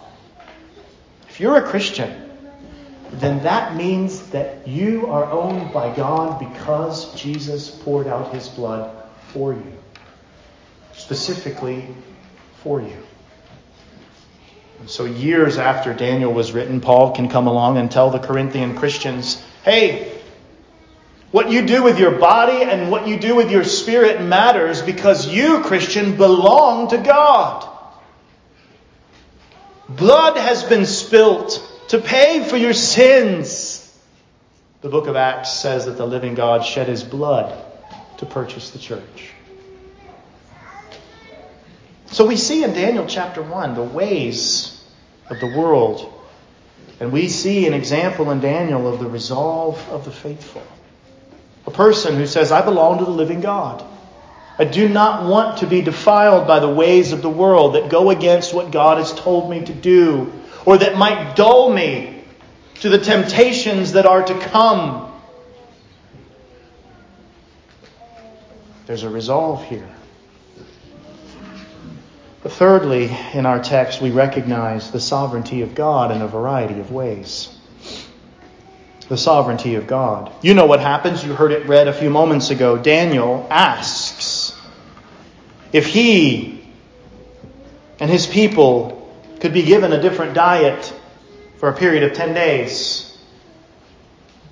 If 1.28 1.40
you're 1.40 1.56
a 1.56 1.68
Christian, 1.68 2.30
then 3.12 3.42
that 3.42 3.76
means 3.76 4.30
that 4.30 4.66
you 4.68 5.06
are 5.06 5.24
owned 5.24 5.72
by 5.72 5.94
God 5.94 6.38
because 6.38 7.14
Jesus 7.14 7.70
poured 7.70 8.06
out 8.06 8.34
His 8.34 8.48
blood 8.48 8.94
for 9.32 9.52
you 9.52 9.78
specifically 10.98 11.86
for 12.62 12.82
you. 12.82 12.96
So, 14.86 15.04
years 15.04 15.58
after 15.58 15.92
Daniel 15.92 16.32
was 16.32 16.52
written, 16.52 16.80
Paul 16.80 17.14
can 17.14 17.28
come 17.28 17.46
along 17.46 17.78
and 17.78 17.90
tell 17.90 18.10
the 18.10 18.18
Corinthian 18.18 18.76
Christians 18.76 19.42
hey, 19.64 20.18
what 21.30 21.50
you 21.50 21.66
do 21.66 21.82
with 21.82 21.98
your 21.98 22.12
body 22.12 22.62
and 22.62 22.90
what 22.90 23.06
you 23.06 23.18
do 23.18 23.34
with 23.34 23.50
your 23.50 23.64
spirit 23.64 24.22
matters 24.22 24.80
because 24.80 25.28
you, 25.28 25.62
Christian, 25.62 26.16
belong 26.16 26.88
to 26.88 26.98
God. 26.98 27.68
Blood 29.88 30.36
has 30.36 30.64
been 30.64 30.86
spilt 30.86 31.62
to 31.88 31.98
pay 31.98 32.44
for 32.44 32.56
your 32.56 32.74
sins. 32.74 33.84
The 34.80 34.88
book 34.88 35.06
of 35.06 35.16
Acts 35.16 35.52
says 35.52 35.86
that 35.86 35.96
the 35.96 36.06
living 36.06 36.34
God 36.34 36.64
shed 36.64 36.88
his 36.88 37.02
blood 37.02 37.64
to 38.18 38.26
purchase 38.26 38.70
the 38.70 38.78
church. 38.78 39.32
So 42.10 42.26
we 42.26 42.36
see 42.36 42.64
in 42.64 42.72
Daniel 42.72 43.06
chapter 43.06 43.42
1 43.42 43.74
the 43.74 43.82
ways 43.82 44.82
of 45.28 45.40
the 45.40 45.46
world. 45.46 46.12
And 47.00 47.12
we 47.12 47.28
see 47.28 47.66
an 47.66 47.74
example 47.74 48.30
in 48.30 48.40
Daniel 48.40 48.92
of 48.92 48.98
the 48.98 49.08
resolve 49.08 49.78
of 49.90 50.04
the 50.04 50.10
faithful. 50.10 50.62
A 51.66 51.70
person 51.70 52.16
who 52.16 52.26
says, 52.26 52.50
I 52.50 52.62
belong 52.62 52.98
to 52.98 53.04
the 53.04 53.10
living 53.10 53.40
God. 53.40 53.84
I 54.58 54.64
do 54.64 54.88
not 54.88 55.28
want 55.28 55.58
to 55.58 55.66
be 55.66 55.82
defiled 55.82 56.48
by 56.48 56.58
the 56.58 56.68
ways 56.68 57.12
of 57.12 57.22
the 57.22 57.30
world 57.30 57.74
that 57.74 57.90
go 57.90 58.10
against 58.10 58.52
what 58.52 58.72
God 58.72 58.98
has 58.98 59.12
told 59.12 59.48
me 59.48 59.64
to 59.64 59.72
do, 59.72 60.32
or 60.64 60.78
that 60.78 60.96
might 60.96 61.36
dull 61.36 61.72
me 61.72 62.24
to 62.76 62.88
the 62.88 62.98
temptations 62.98 63.92
that 63.92 64.06
are 64.06 64.22
to 64.22 64.38
come. 64.40 65.12
There's 68.86 69.04
a 69.04 69.10
resolve 69.10 69.64
here. 69.66 69.88
Thirdly, 72.48 73.14
in 73.34 73.46
our 73.46 73.62
text, 73.62 74.00
we 74.00 74.10
recognize 74.10 74.90
the 74.90 75.00
sovereignty 75.00 75.62
of 75.62 75.74
God 75.74 76.10
in 76.10 76.22
a 76.22 76.28
variety 76.28 76.80
of 76.80 76.90
ways. 76.90 77.54
The 79.08 79.16
sovereignty 79.16 79.74
of 79.76 79.86
God. 79.86 80.32
You 80.42 80.54
know 80.54 80.66
what 80.66 80.80
happens. 80.80 81.24
You 81.24 81.34
heard 81.34 81.52
it 81.52 81.66
read 81.66 81.88
a 81.88 81.92
few 81.92 82.10
moments 82.10 82.50
ago. 82.50 82.76
Daniel 82.76 83.46
asks 83.50 84.54
if 85.72 85.86
he 85.86 86.58
and 88.00 88.10
his 88.10 88.26
people 88.26 89.12
could 89.40 89.52
be 89.52 89.62
given 89.62 89.92
a 89.92 90.00
different 90.00 90.34
diet 90.34 90.92
for 91.58 91.68
a 91.68 91.74
period 91.74 92.02
of 92.04 92.14
10 92.14 92.34
days. 92.34 93.18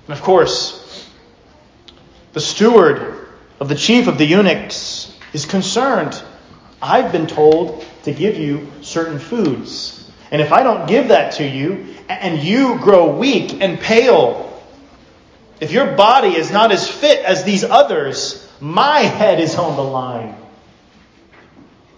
And 0.07 0.15
of 0.15 0.21
course, 0.21 1.09
the 2.33 2.39
steward 2.39 3.27
of 3.59 3.69
the 3.69 3.75
chief 3.75 4.07
of 4.07 4.17
the 4.17 4.25
eunuchs 4.25 5.13
is 5.33 5.45
concerned 5.45 6.21
I've 6.81 7.11
been 7.11 7.27
told 7.27 7.85
to 8.03 8.11
give 8.11 8.37
you 8.37 8.71
certain 8.81 9.19
foods. 9.19 10.11
And 10.31 10.41
if 10.41 10.51
I 10.51 10.63
don't 10.63 10.87
give 10.87 11.09
that 11.09 11.33
to 11.33 11.47
you, 11.47 11.95
and 12.09 12.39
you 12.39 12.77
grow 12.79 13.15
weak 13.15 13.61
and 13.61 13.79
pale, 13.79 14.43
if 15.59 15.71
your 15.71 15.95
body 15.95 16.35
is 16.35 16.51
not 16.51 16.71
as 16.71 16.87
fit 16.87 17.23
as 17.25 17.43
these 17.43 17.63
others, 17.63 18.47
my 18.59 18.99
head 18.99 19.39
is 19.39 19.55
on 19.55 19.75
the 19.75 19.83
line. 19.83 20.35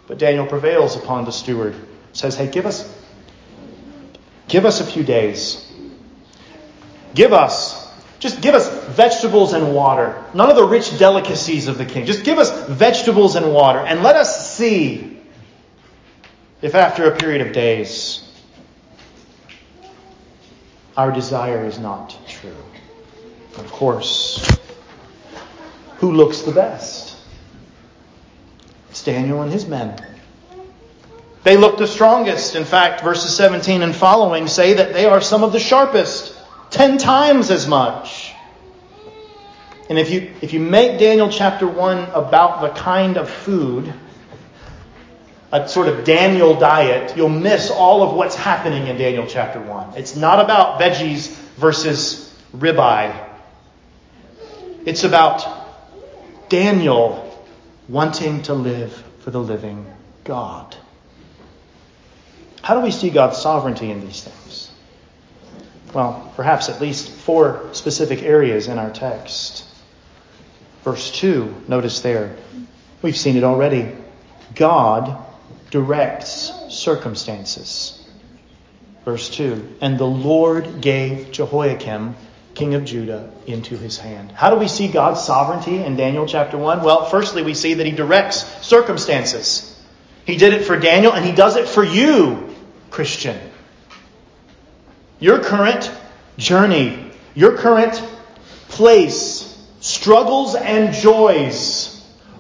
But 0.08 0.18
Daniel 0.18 0.46
prevails 0.46 0.96
upon 0.96 1.26
the 1.26 1.32
steward, 1.32 1.76
says, 2.14 2.36
Hey, 2.36 2.48
give 2.48 2.66
us 2.66 2.96
give 4.48 4.66
us 4.66 4.82
a 4.82 4.86
few 4.86 5.04
days. 5.04 5.66
Give 7.14 7.34
us 7.34 7.79
just 8.20 8.42
give 8.42 8.54
us 8.54 8.70
vegetables 8.90 9.54
and 9.54 9.74
water. 9.74 10.24
None 10.34 10.50
of 10.50 10.58
the 10.58 10.66
rich 10.66 10.98
delicacies 11.00 11.68
of 11.68 11.78
the 11.78 11.86
king. 11.86 12.06
Just 12.06 12.26
give 12.26 12.38
us 12.38 12.68
vegetables 12.68 13.36
and 13.36 13.54
water. 13.54 13.80
And 13.80 14.04
let 14.04 14.18
us 14.18 14.54
see 14.56 15.18
if 16.62 16.76
after 16.76 17.10
a 17.10 17.16
period 17.16 17.48
of 17.48 17.54
days 17.54 18.26
our 20.98 21.12
desire 21.14 21.66
is 21.66 21.80
not 21.80 22.18
true. 22.28 22.56
Of 23.58 23.72
course, 23.72 24.46
who 25.98 26.12
looks 26.12 26.42
the 26.42 26.52
best? 26.52 27.16
It's 28.90 29.04
Daniel 29.04 29.42
and 29.42 29.52
his 29.52 29.66
men. 29.66 30.06
They 31.44 31.56
look 31.56 31.78
the 31.78 31.88
strongest. 31.88 32.56
In 32.56 32.66
fact, 32.66 33.02
verses 33.02 33.34
17 33.36 33.82
and 33.82 33.96
following 33.96 34.48
say 34.48 34.74
that 34.74 34.92
they 34.92 35.06
are 35.06 35.22
some 35.22 35.44
of 35.44 35.54
the 35.54 35.60
sharpest 35.60 36.36
ten 36.70 36.98
times 36.98 37.52
as 37.52 37.68
much. 37.68 38.34
And 39.90 39.98
if 39.98 40.12
you, 40.12 40.32
if 40.42 40.54
you 40.54 40.60
make 40.60 41.00
Daniel 41.00 41.30
chapter 41.30 41.68
1 41.68 42.12
about 42.12 42.62
the 42.62 42.70
kind 42.70 43.18
of 43.18 43.30
food, 43.30 43.92
a 45.52 45.68
sort 45.68 45.88
of 45.88 46.06
Daniel 46.06 46.60
diet, 46.60 47.18
you'll 47.18 47.30
miss 47.30 47.72
all 47.72 48.04
of 48.04 48.16
what's 48.16 48.36
happening 48.36 48.88
in 48.88 48.98
Daniel 48.98 49.26
chapter 49.28 49.60
1. 49.60 49.98
It's 49.98 50.16
not 50.16 50.44
about 50.44 50.80
veggies 50.80 51.30
versus 51.58 52.32
ribeye. 52.56 53.28
It's 54.86 55.04
about 55.04 55.44
Daniel 56.50 57.26
wanting 57.88 58.44
to 58.44 58.54
live 58.54 59.04
for 59.22 59.32
the 59.32 59.40
living 59.40 59.86
God. 60.24 60.76
How 62.62 62.76
do 62.76 62.82
we 62.82 62.92
see 62.92 63.10
God's 63.10 63.40
sovereignty 63.40 63.90
in 63.90 64.02
these 64.02 64.24
things? 64.24 64.69
Well, 65.94 66.32
perhaps 66.36 66.70
at 66.70 66.82
least 66.82 67.10
four 67.10 67.70
specific 67.74 68.22
areas 68.24 68.68
in 68.68 68.78
our 68.78 68.92
text. 68.92 69.66
Verse 70.84 71.12
2, 71.12 71.64
notice 71.68 72.02
there. 72.02 72.36
We've 73.02 73.18
seen 73.18 73.38
it 73.38 73.44
already. 73.44 73.96
God 74.56 75.18
directs 75.72 76.52
circumstances. 76.70 77.96
Verse 79.06 79.30
2 79.30 79.78
And 79.82 79.98
the 79.98 80.06
Lord 80.06 80.82
gave 80.82 81.32
Jehoiakim, 81.32 82.16
king 82.54 82.76
of 82.76 82.86
Judah, 82.86 83.32
into 83.48 83.78
his 83.78 83.98
hand. 83.98 84.32
How 84.32 84.50
do 84.50 84.58
we 84.58 84.68
see 84.68 84.88
God's 84.88 85.24
sovereignty 85.24 85.84
in 85.84 85.96
Daniel 85.96 86.26
chapter 86.26 86.58
1? 86.58 86.84
Well, 86.84 87.06
firstly, 87.06 87.44
we 87.44 87.54
see 87.54 87.76
that 87.76 87.86
he 87.86 87.92
directs 87.92 88.46
circumstances. 88.66 89.66
He 90.26 90.38
did 90.38 90.54
it 90.54 90.66
for 90.66 90.78
Daniel, 90.78 91.14
and 91.14 91.26
he 91.26 91.32
does 91.32 91.56
it 91.56 91.68
for 91.68 91.84
you, 91.84 92.56
Christian. 92.92 93.40
Your 95.20 95.40
current 95.40 95.92
journey, 96.38 97.12
your 97.36 97.58
current 97.58 98.02
place, 98.70 99.46
struggles 99.82 100.56
and 100.56 100.94
joys 100.94 101.96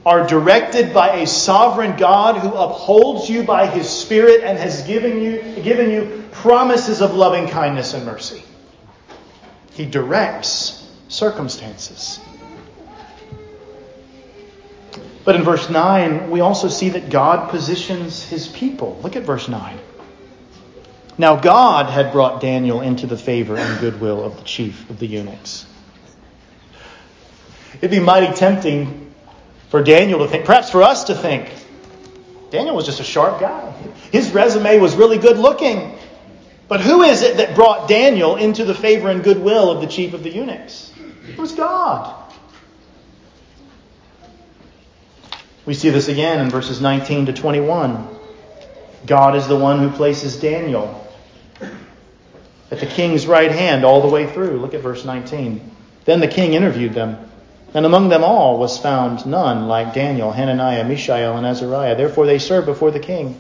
are 0.06 0.26
directed 0.26 0.94
by 0.94 1.18
a 1.18 1.28
sovereign 1.28 1.98
God 1.98 2.38
who 2.38 2.50
upholds 2.50 3.30
you 3.30 3.44
by 3.44 3.68
his 3.68 3.90
Spirit 3.90 4.42
and 4.44 4.58
has 4.58 4.84
given 4.84 5.22
you, 5.22 5.42
given 5.62 5.90
you 5.90 6.24
promises 6.32 7.02
of 7.02 7.14
loving 7.14 7.48
kindness 7.48 7.94
and 7.94 8.06
mercy. 8.06 8.44
He 9.74 9.86
directs 9.86 10.88
circumstances. 11.10 12.20
But 15.26 15.36
in 15.36 15.44
verse 15.44 15.70
9, 15.70 16.32
we 16.32 16.40
also 16.40 16.70
see 16.70 16.90
that 16.90 17.10
God 17.10 17.50
positions 17.50 18.24
his 18.24 18.48
people. 18.48 19.00
Look 19.04 19.16
at 19.16 19.24
verse 19.24 19.48
9. 19.48 19.78
Now, 21.20 21.36
God 21.36 21.88
had 21.88 22.14
brought 22.14 22.40
Daniel 22.40 22.80
into 22.80 23.06
the 23.06 23.18
favor 23.18 23.58
and 23.58 23.80
goodwill 23.82 24.24
of 24.24 24.38
the 24.38 24.44
chief 24.44 24.90
of 24.90 25.00
the 25.00 25.06
eunuchs. 25.06 25.66
It'd 27.76 27.92
be 27.92 28.00
mighty 28.00 28.34
tempting 28.34 29.14
for 29.68 29.84
Daniel 29.84 30.20
to 30.20 30.30
think, 30.30 30.46
perhaps 30.46 30.70
for 30.70 30.82
us 30.82 31.04
to 31.04 31.16
think, 31.16 31.54
Daniel 32.52 32.74
was 32.74 32.86
just 32.86 33.02
a 33.02 33.04
sharp 33.04 33.42
guy. 33.42 33.70
His 34.14 34.32
resume 34.32 34.80
was 34.80 34.96
really 34.96 35.18
good 35.18 35.38
looking. 35.38 36.00
But 36.70 36.80
who 36.80 37.02
is 37.02 37.22
it 37.22 37.36
that 37.36 37.54
brought 37.54 37.90
Daniel 37.90 38.38
into 38.38 38.64
the 38.64 38.74
favor 38.74 39.10
and 39.10 39.22
goodwill 39.22 39.72
of 39.72 39.82
the 39.82 39.88
chief 39.88 40.14
of 40.14 40.24
the 40.24 40.30
eunuchs? 40.30 40.94
It 41.28 41.38
was 41.38 41.52
God. 41.52 42.16
We 45.66 45.74
see 45.74 45.90
this 45.90 46.08
again 46.08 46.40
in 46.40 46.50
verses 46.50 46.80
19 46.80 47.26
to 47.26 47.34
21. 47.34 48.08
God 49.06 49.36
is 49.36 49.50
the 49.50 49.58
one 49.58 49.80
who 49.80 49.90
places 49.90 50.38
Daniel 50.38 51.08
at 52.72 52.80
the 52.80 52.86
king's 52.86 53.26
right 53.26 53.52
hand 53.52 53.84
all 53.84 54.02
the 54.02 54.08
way 54.08 54.32
through. 54.32 54.60
Look 54.60 54.74
at 54.74 54.82
verse 54.82 55.06
19. 55.06 55.72
Then 56.06 56.20
the 56.20 56.28
king 56.28 56.54
interviewed 56.54 56.94
them. 56.94 57.30
And 57.74 57.86
among 57.86 58.10
them 58.10 58.24
all 58.24 58.58
was 58.58 58.78
found 58.78 59.26
none 59.26 59.68
like 59.68 59.94
Daniel, 59.94 60.32
Hananiah, 60.32 60.84
Mishael, 60.84 61.38
and 61.38 61.46
Azariah. 61.46 61.96
Therefore 61.96 62.26
they 62.26 62.40
served 62.40 62.66
before 62.66 62.92
the 62.92 63.00
king. 63.00 63.40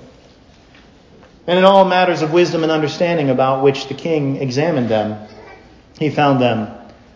And 1.47 1.57
in 1.57 1.65
all 1.65 1.85
matters 1.85 2.21
of 2.21 2.31
wisdom 2.31 2.61
and 2.61 2.71
understanding 2.71 3.31
about 3.31 3.63
which 3.63 3.87
the 3.87 3.95
king 3.95 4.37
examined 4.37 4.89
them, 4.89 5.27
he 5.97 6.11
found 6.11 6.39
them 6.39 6.67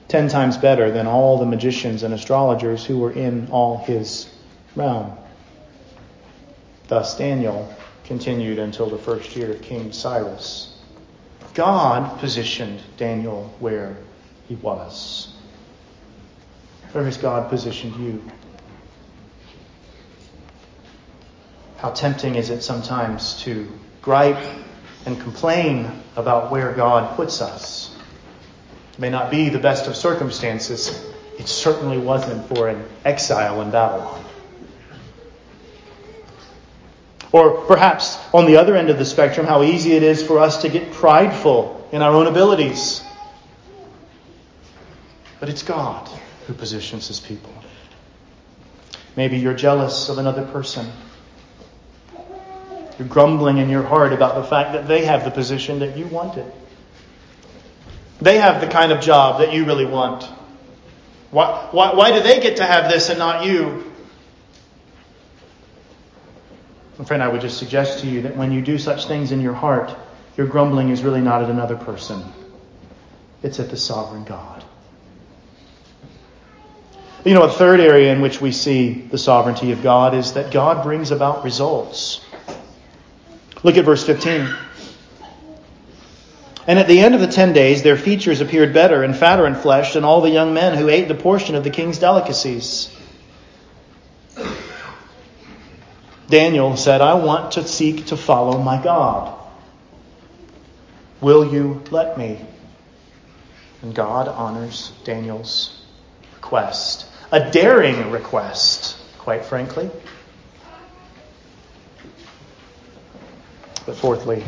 ten 0.07 0.27
times 0.27 0.57
better 0.57 0.91
than 0.91 1.05
all 1.05 1.37
the 1.37 1.45
magicians 1.45 2.01
and 2.01 2.13
astrologers 2.13 2.83
who 2.83 2.97
were 2.97 3.11
in 3.11 3.47
all 3.51 3.77
his 3.77 4.27
realm. 4.75 5.15
Thus 6.87 7.15
Daniel 7.17 7.71
continued 8.05 8.59
until 8.59 8.89
the 8.89 8.97
first 8.97 9.35
year 9.35 9.51
of 9.51 9.61
King 9.61 9.91
Cyrus. 9.91 10.72
God 11.53 12.19
positioned 12.19 12.81
Daniel 12.97 13.53
where 13.59 13.95
he 14.47 14.55
was. 14.55 15.33
Where 16.91 17.03
has 17.05 17.17
God 17.17 17.49
positioned 17.49 17.95
you? 17.95 18.23
How 21.77 21.91
tempting 21.91 22.35
is 22.35 22.49
it 22.49 22.61
sometimes 22.61 23.41
to 23.43 23.69
gripe 24.01 24.43
and 25.05 25.19
complain 25.19 25.91
about 26.15 26.49
where 26.49 26.71
God 26.73 27.15
puts 27.15 27.41
us? 27.41 27.95
It 28.93 28.99
may 28.99 29.09
not 29.09 29.29
be 29.29 29.49
the 29.49 29.59
best 29.59 29.87
of 29.87 29.95
circumstances. 29.95 31.05
It 31.39 31.47
certainly 31.47 31.97
wasn't 31.97 32.47
for 32.47 32.69
an 32.69 32.85
exile 33.03 33.61
in 33.61 33.71
Babylon. 33.71 34.22
Or 37.33 37.65
perhaps 37.65 38.19
on 38.31 38.45
the 38.45 38.57
other 38.57 38.75
end 38.77 38.91
of 38.91 38.99
the 38.99 39.05
spectrum, 39.05 39.47
how 39.47 39.63
easy 39.63 39.93
it 39.93 40.03
is 40.03 40.25
for 40.25 40.37
us 40.39 40.61
to 40.61 40.69
get 40.69 40.93
prideful 40.93 41.89
in 41.91 42.03
our 42.03 42.13
own 42.13 42.27
abilities. 42.27 43.03
But 45.39 45.49
it's 45.49 45.63
God 45.63 46.07
who 46.45 46.53
positions 46.53 47.07
his 47.07 47.19
people. 47.19 47.51
Maybe 49.15 49.37
you're 49.37 49.55
jealous 49.55 50.09
of 50.09 50.19
another 50.19 50.45
person. 50.45 50.87
You're 52.99 53.07
grumbling 53.07 53.57
in 53.57 53.67
your 53.67 53.83
heart 53.83 54.13
about 54.13 54.35
the 54.35 54.43
fact 54.43 54.73
that 54.73 54.87
they 54.87 55.05
have 55.05 55.25
the 55.25 55.31
position 55.31 55.79
that 55.79 55.97
you 55.97 56.05
wanted. 56.05 56.45
They 58.21 58.37
have 58.37 58.61
the 58.61 58.67
kind 58.67 58.91
of 58.91 59.01
job 59.01 59.39
that 59.39 59.53
you 59.53 59.65
really 59.65 59.85
want. 59.85 60.23
Why, 61.31 61.67
why, 61.71 61.95
why 61.95 62.11
do 62.11 62.21
they 62.21 62.39
get 62.39 62.57
to 62.57 62.65
have 62.65 62.91
this 62.91 63.09
and 63.09 63.17
not 63.17 63.43
you? 63.43 63.91
And 66.97 67.07
friend, 67.07 67.23
I 67.23 67.27
would 67.27 67.41
just 67.41 67.57
suggest 67.57 67.99
to 67.99 68.07
you 68.07 68.21
that 68.23 68.35
when 68.35 68.51
you 68.51 68.61
do 68.61 68.77
such 68.77 69.07
things 69.07 69.31
in 69.31 69.41
your 69.41 69.53
heart, 69.53 69.95
your 70.37 70.47
grumbling 70.47 70.89
is 70.89 71.03
really 71.03 71.21
not 71.21 71.43
at 71.43 71.49
another 71.49 71.75
person. 71.75 72.23
It's 73.41 73.59
at 73.59 73.69
the 73.69 73.77
sovereign 73.77 74.23
God. 74.23 74.63
You 77.25 77.33
know, 77.33 77.43
a 77.43 77.49
third 77.49 77.79
area 77.79 78.11
in 78.11 78.21
which 78.21 78.41
we 78.41 78.51
see 78.51 78.93
the 78.93 79.17
sovereignty 79.17 79.71
of 79.71 79.81
God 79.81 80.13
is 80.13 80.33
that 80.33 80.51
God 80.51 80.83
brings 80.83 81.11
about 81.11 81.43
results. 81.43 82.23
Look 83.63 83.77
at 83.77 83.85
verse 83.85 84.05
15. 84.05 84.53
And 86.67 86.79
at 86.79 86.87
the 86.87 86.99
end 86.99 87.15
of 87.15 87.21
the 87.21 87.27
ten 87.27 87.53
days, 87.53 87.81
their 87.81 87.97
features 87.97 88.41
appeared 88.41 88.73
better 88.73 89.03
and 89.03 89.15
fatter 89.15 89.47
in 89.47 89.55
flesh 89.55 89.93
than 89.93 90.03
all 90.03 90.21
the 90.21 90.29
young 90.29 90.53
men 90.53 90.77
who 90.77 90.89
ate 90.89 91.07
the 91.07 91.15
portion 91.15 91.55
of 91.55 91.63
the 91.63 91.69
king's 91.69 91.97
delicacies. 91.97 92.93
Daniel 96.29 96.75
said, 96.77 97.01
I 97.01 97.15
want 97.15 97.53
to 97.53 97.67
seek 97.67 98.07
to 98.07 98.17
follow 98.17 98.57
my 98.57 98.81
God. 98.81 99.39
Will 101.21 101.53
you 101.53 101.81
let 101.91 102.17
me? 102.17 102.39
And 103.81 103.93
God 103.93 104.27
honors 104.27 104.91
Daniel's 105.03 105.81
request 106.35 107.07
a 107.33 107.49
daring 107.49 108.11
request, 108.11 108.95
quite 109.17 109.43
frankly. 109.43 109.89
But 113.87 113.95
fourthly, 113.95 114.43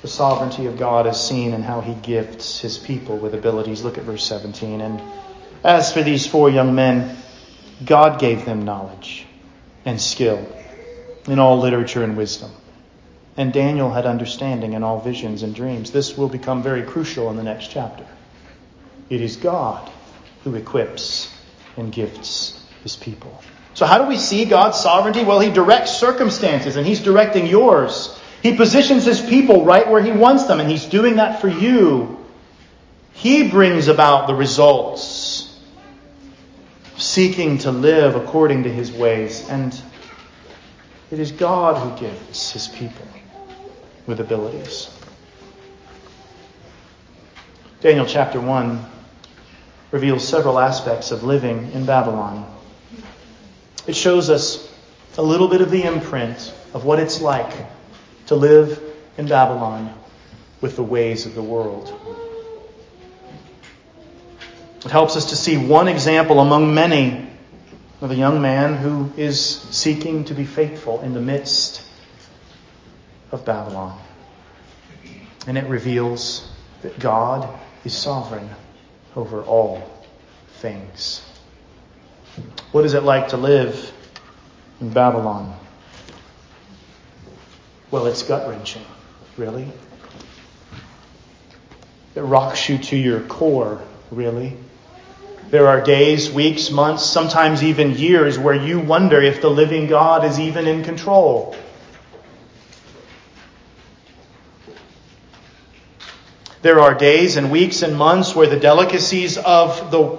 the 0.00 0.08
sovereignty 0.08 0.66
of 0.66 0.78
God 0.78 1.06
is 1.06 1.20
seen 1.20 1.52
in 1.52 1.62
how 1.62 1.82
he 1.82 1.92
gifts 1.92 2.60
his 2.60 2.78
people 2.78 3.18
with 3.18 3.34
abilities. 3.34 3.84
Look 3.84 3.98
at 3.98 4.04
verse 4.04 4.24
17. 4.24 4.80
And 4.80 5.02
as 5.62 5.92
for 5.92 6.02
these 6.02 6.26
four 6.26 6.48
young 6.48 6.74
men, 6.74 7.14
God 7.84 8.18
gave 8.18 8.46
them 8.46 8.64
knowledge 8.64 9.25
and 9.86 10.00
skill 10.00 10.46
in 11.26 11.38
all 11.38 11.58
literature 11.58 12.04
and 12.04 12.16
wisdom. 12.16 12.50
And 13.38 13.52
Daniel 13.52 13.90
had 13.90 14.04
understanding 14.04 14.74
in 14.74 14.82
all 14.82 15.00
visions 15.00 15.42
and 15.42 15.54
dreams. 15.54 15.90
This 15.90 16.18
will 16.18 16.28
become 16.28 16.62
very 16.62 16.82
crucial 16.82 17.30
in 17.30 17.36
the 17.36 17.42
next 17.42 17.68
chapter. 17.68 18.04
It 19.08 19.20
is 19.20 19.36
God 19.36 19.90
who 20.44 20.54
equips 20.54 21.32
and 21.76 21.92
gifts 21.92 22.60
his 22.82 22.96
people. 22.96 23.42
So, 23.74 23.84
how 23.84 23.98
do 23.98 24.08
we 24.08 24.16
see 24.16 24.46
God's 24.46 24.80
sovereignty? 24.80 25.22
Well, 25.22 25.38
he 25.38 25.50
directs 25.50 25.92
circumstances, 25.92 26.76
and 26.76 26.86
he's 26.86 27.00
directing 27.00 27.46
yours. 27.46 28.18
He 28.42 28.56
positions 28.56 29.04
his 29.04 29.20
people 29.20 29.64
right 29.64 29.88
where 29.88 30.02
he 30.02 30.12
wants 30.12 30.44
them, 30.44 30.60
and 30.60 30.70
he's 30.70 30.86
doing 30.86 31.16
that 31.16 31.40
for 31.40 31.48
you. 31.48 32.24
He 33.12 33.50
brings 33.50 33.88
about 33.88 34.28
the 34.28 34.34
results, 34.34 35.02
seeking 36.98 37.58
to 37.58 37.70
live 37.70 38.16
according 38.16 38.64
to 38.64 38.72
his 38.72 38.90
ways, 38.90 39.48
and 39.48 39.78
it 41.10 41.18
is 41.18 41.32
God 41.32 41.76
who 41.76 42.06
gives 42.06 42.50
his 42.52 42.68
people 42.68 43.06
with 44.06 44.20
abilities. 44.20 44.90
Daniel 47.80 48.06
chapter 48.06 48.40
1 48.40 48.84
reveals 49.90 50.26
several 50.26 50.58
aspects 50.58 51.10
of 51.10 51.22
living 51.22 51.70
in 51.72 51.86
Babylon. 51.86 52.50
It 53.86 53.94
shows 53.94 54.30
us 54.30 54.72
a 55.18 55.22
little 55.22 55.48
bit 55.48 55.60
of 55.60 55.70
the 55.70 55.82
imprint 55.84 56.52
of 56.74 56.84
what 56.84 56.98
it's 56.98 57.20
like 57.20 57.54
to 58.26 58.34
live 58.34 58.82
in 59.18 59.28
Babylon 59.28 59.94
with 60.60 60.76
the 60.76 60.82
ways 60.82 61.26
of 61.26 61.34
the 61.34 61.42
world. 61.42 62.25
It 64.86 64.92
helps 64.92 65.16
us 65.16 65.30
to 65.30 65.36
see 65.36 65.56
one 65.56 65.88
example 65.88 66.38
among 66.38 66.72
many 66.72 67.28
of 68.00 68.12
a 68.12 68.14
young 68.14 68.40
man 68.40 68.76
who 68.76 69.10
is 69.16 69.44
seeking 69.44 70.26
to 70.26 70.34
be 70.34 70.44
faithful 70.44 71.00
in 71.00 71.12
the 71.12 71.20
midst 71.20 71.82
of 73.32 73.44
Babylon. 73.44 73.98
And 75.48 75.58
it 75.58 75.64
reveals 75.64 76.48
that 76.82 77.00
God 77.00 77.52
is 77.84 77.94
sovereign 77.94 78.48
over 79.16 79.42
all 79.42 79.82
things. 80.60 81.20
What 82.70 82.84
is 82.84 82.94
it 82.94 83.02
like 83.02 83.30
to 83.30 83.36
live 83.36 83.92
in 84.80 84.90
Babylon? 84.90 85.52
Well, 87.90 88.06
it's 88.06 88.22
gut 88.22 88.48
wrenching. 88.48 88.84
Really? 89.36 89.66
It 92.14 92.20
rocks 92.20 92.68
you 92.68 92.78
to 92.78 92.96
your 92.96 93.18
core. 93.22 93.82
Really? 94.12 94.56
There 95.50 95.68
are 95.68 95.80
days, 95.80 96.30
weeks, 96.30 96.70
months, 96.70 97.04
sometimes 97.04 97.62
even 97.62 97.92
years 97.92 98.38
where 98.38 98.54
you 98.54 98.80
wonder 98.80 99.20
if 99.20 99.40
the 99.40 99.50
living 99.50 99.86
God 99.86 100.24
is 100.24 100.40
even 100.40 100.66
in 100.66 100.82
control. 100.82 101.54
There 106.62 106.80
are 106.80 106.94
days 106.94 107.36
and 107.36 107.52
weeks 107.52 107.82
and 107.82 107.96
months 107.96 108.34
where 108.34 108.48
the 108.48 108.58
delicacies 108.58 109.38
of 109.38 109.92
the 109.92 110.18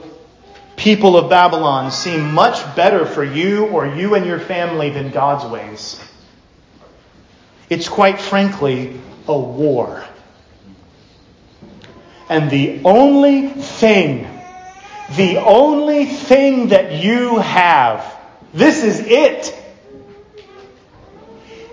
people 0.78 1.17
of 1.17 1.30
Babylon 1.30 1.91
seem 1.91 2.34
much 2.34 2.75
better 2.75 3.05
for 3.05 3.23
you 3.23 3.65
or 3.65 3.86
you 3.86 4.15
and 4.15 4.25
your 4.25 4.39
family 4.39 4.91
than 4.91 5.09
God's 5.09 5.43
ways. 5.51 5.99
It's 7.69 7.89
quite 7.89 8.21
frankly 8.21 8.97
a 9.28 9.38
war. 9.38 10.05
And 12.30 12.49
the 12.49 12.82
only 12.86 13.49
thing, 13.49 14.36
the 15.15 15.37
only 15.37 16.05
thing 16.05 16.69
that 16.69 17.03
you 17.03 17.37
have, 17.39 18.03
this 18.53 18.83
is 18.83 18.99
it. 18.99 19.55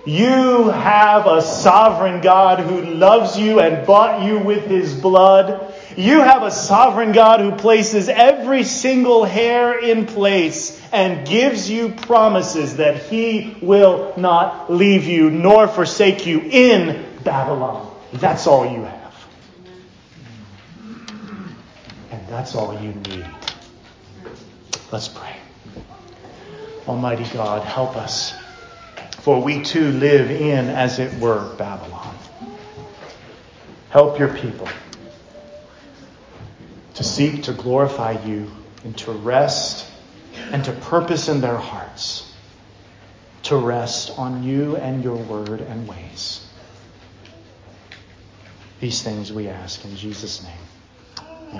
You 0.05 0.69
have 0.69 1.25
a 1.25 1.41
sovereign 1.41 2.21
God 2.21 2.59
who 2.59 2.81
loves 2.81 3.39
you 3.39 3.59
and 3.59 3.87
bought 3.87 4.23
you 4.23 4.37
with 4.37 4.67
his 4.67 4.93
blood. 4.93 5.73
You 5.97 6.19
have 6.21 6.43
a 6.43 6.51
sovereign 6.51 7.11
God 7.11 7.39
who 7.39 7.53
places 7.53 8.07
every 8.07 8.63
single 8.63 9.25
hair 9.25 9.79
in 9.79 10.05
place 10.05 10.79
and 10.91 11.27
gives 11.27 11.69
you 11.69 11.89
promises 11.89 12.77
that 12.77 13.03
he 13.03 13.57
will 13.61 14.13
not 14.15 14.71
leave 14.71 15.05
you 15.05 15.31
nor 15.31 15.67
forsake 15.67 16.27
you 16.27 16.39
in 16.39 17.03
Babylon. 17.23 17.91
That's 18.13 18.45
all 18.45 18.71
you 18.71 18.83
have. 18.83 19.27
And 22.11 22.27
that's 22.27 22.53
all 22.53 22.79
you 22.79 22.93
need. 22.93 23.24
Let's 24.91 25.07
pray. 25.07 25.35
Almighty 26.87 27.25
God, 27.33 27.63
help 27.63 27.95
us 27.95 28.33
for 29.25 29.41
we 29.41 29.63
too 29.63 29.91
live 29.91 30.29
in, 30.29 30.69
as 30.69 30.99
it 30.99 31.19
were, 31.19 31.55
Babylon. 31.55 32.15
Help 33.89 34.19
your 34.19 34.33
people 34.33 34.67
to 36.93 37.03
seek 37.03 37.43
to 37.43 37.53
glorify 37.53 38.23
you 38.23 38.51
and 38.83 38.95
to 38.99 39.11
rest 39.11 39.89
and 40.51 40.63
to 40.65 40.71
purpose 40.71 41.27
in 41.27 41.41
their 41.41 41.57
hearts 41.57 42.31
to 43.45 43.55
rest 43.55 44.17
on 44.17 44.43
you 44.43 44.75
and 44.75 45.03
your 45.03 45.15
word 45.15 45.61
and 45.61 45.87
ways. 45.87 46.47
These 48.79 49.03
things 49.03 49.31
we 49.31 49.47
ask 49.47 49.85
in 49.85 49.95
Jesus' 49.95 50.43
name. 50.43 50.74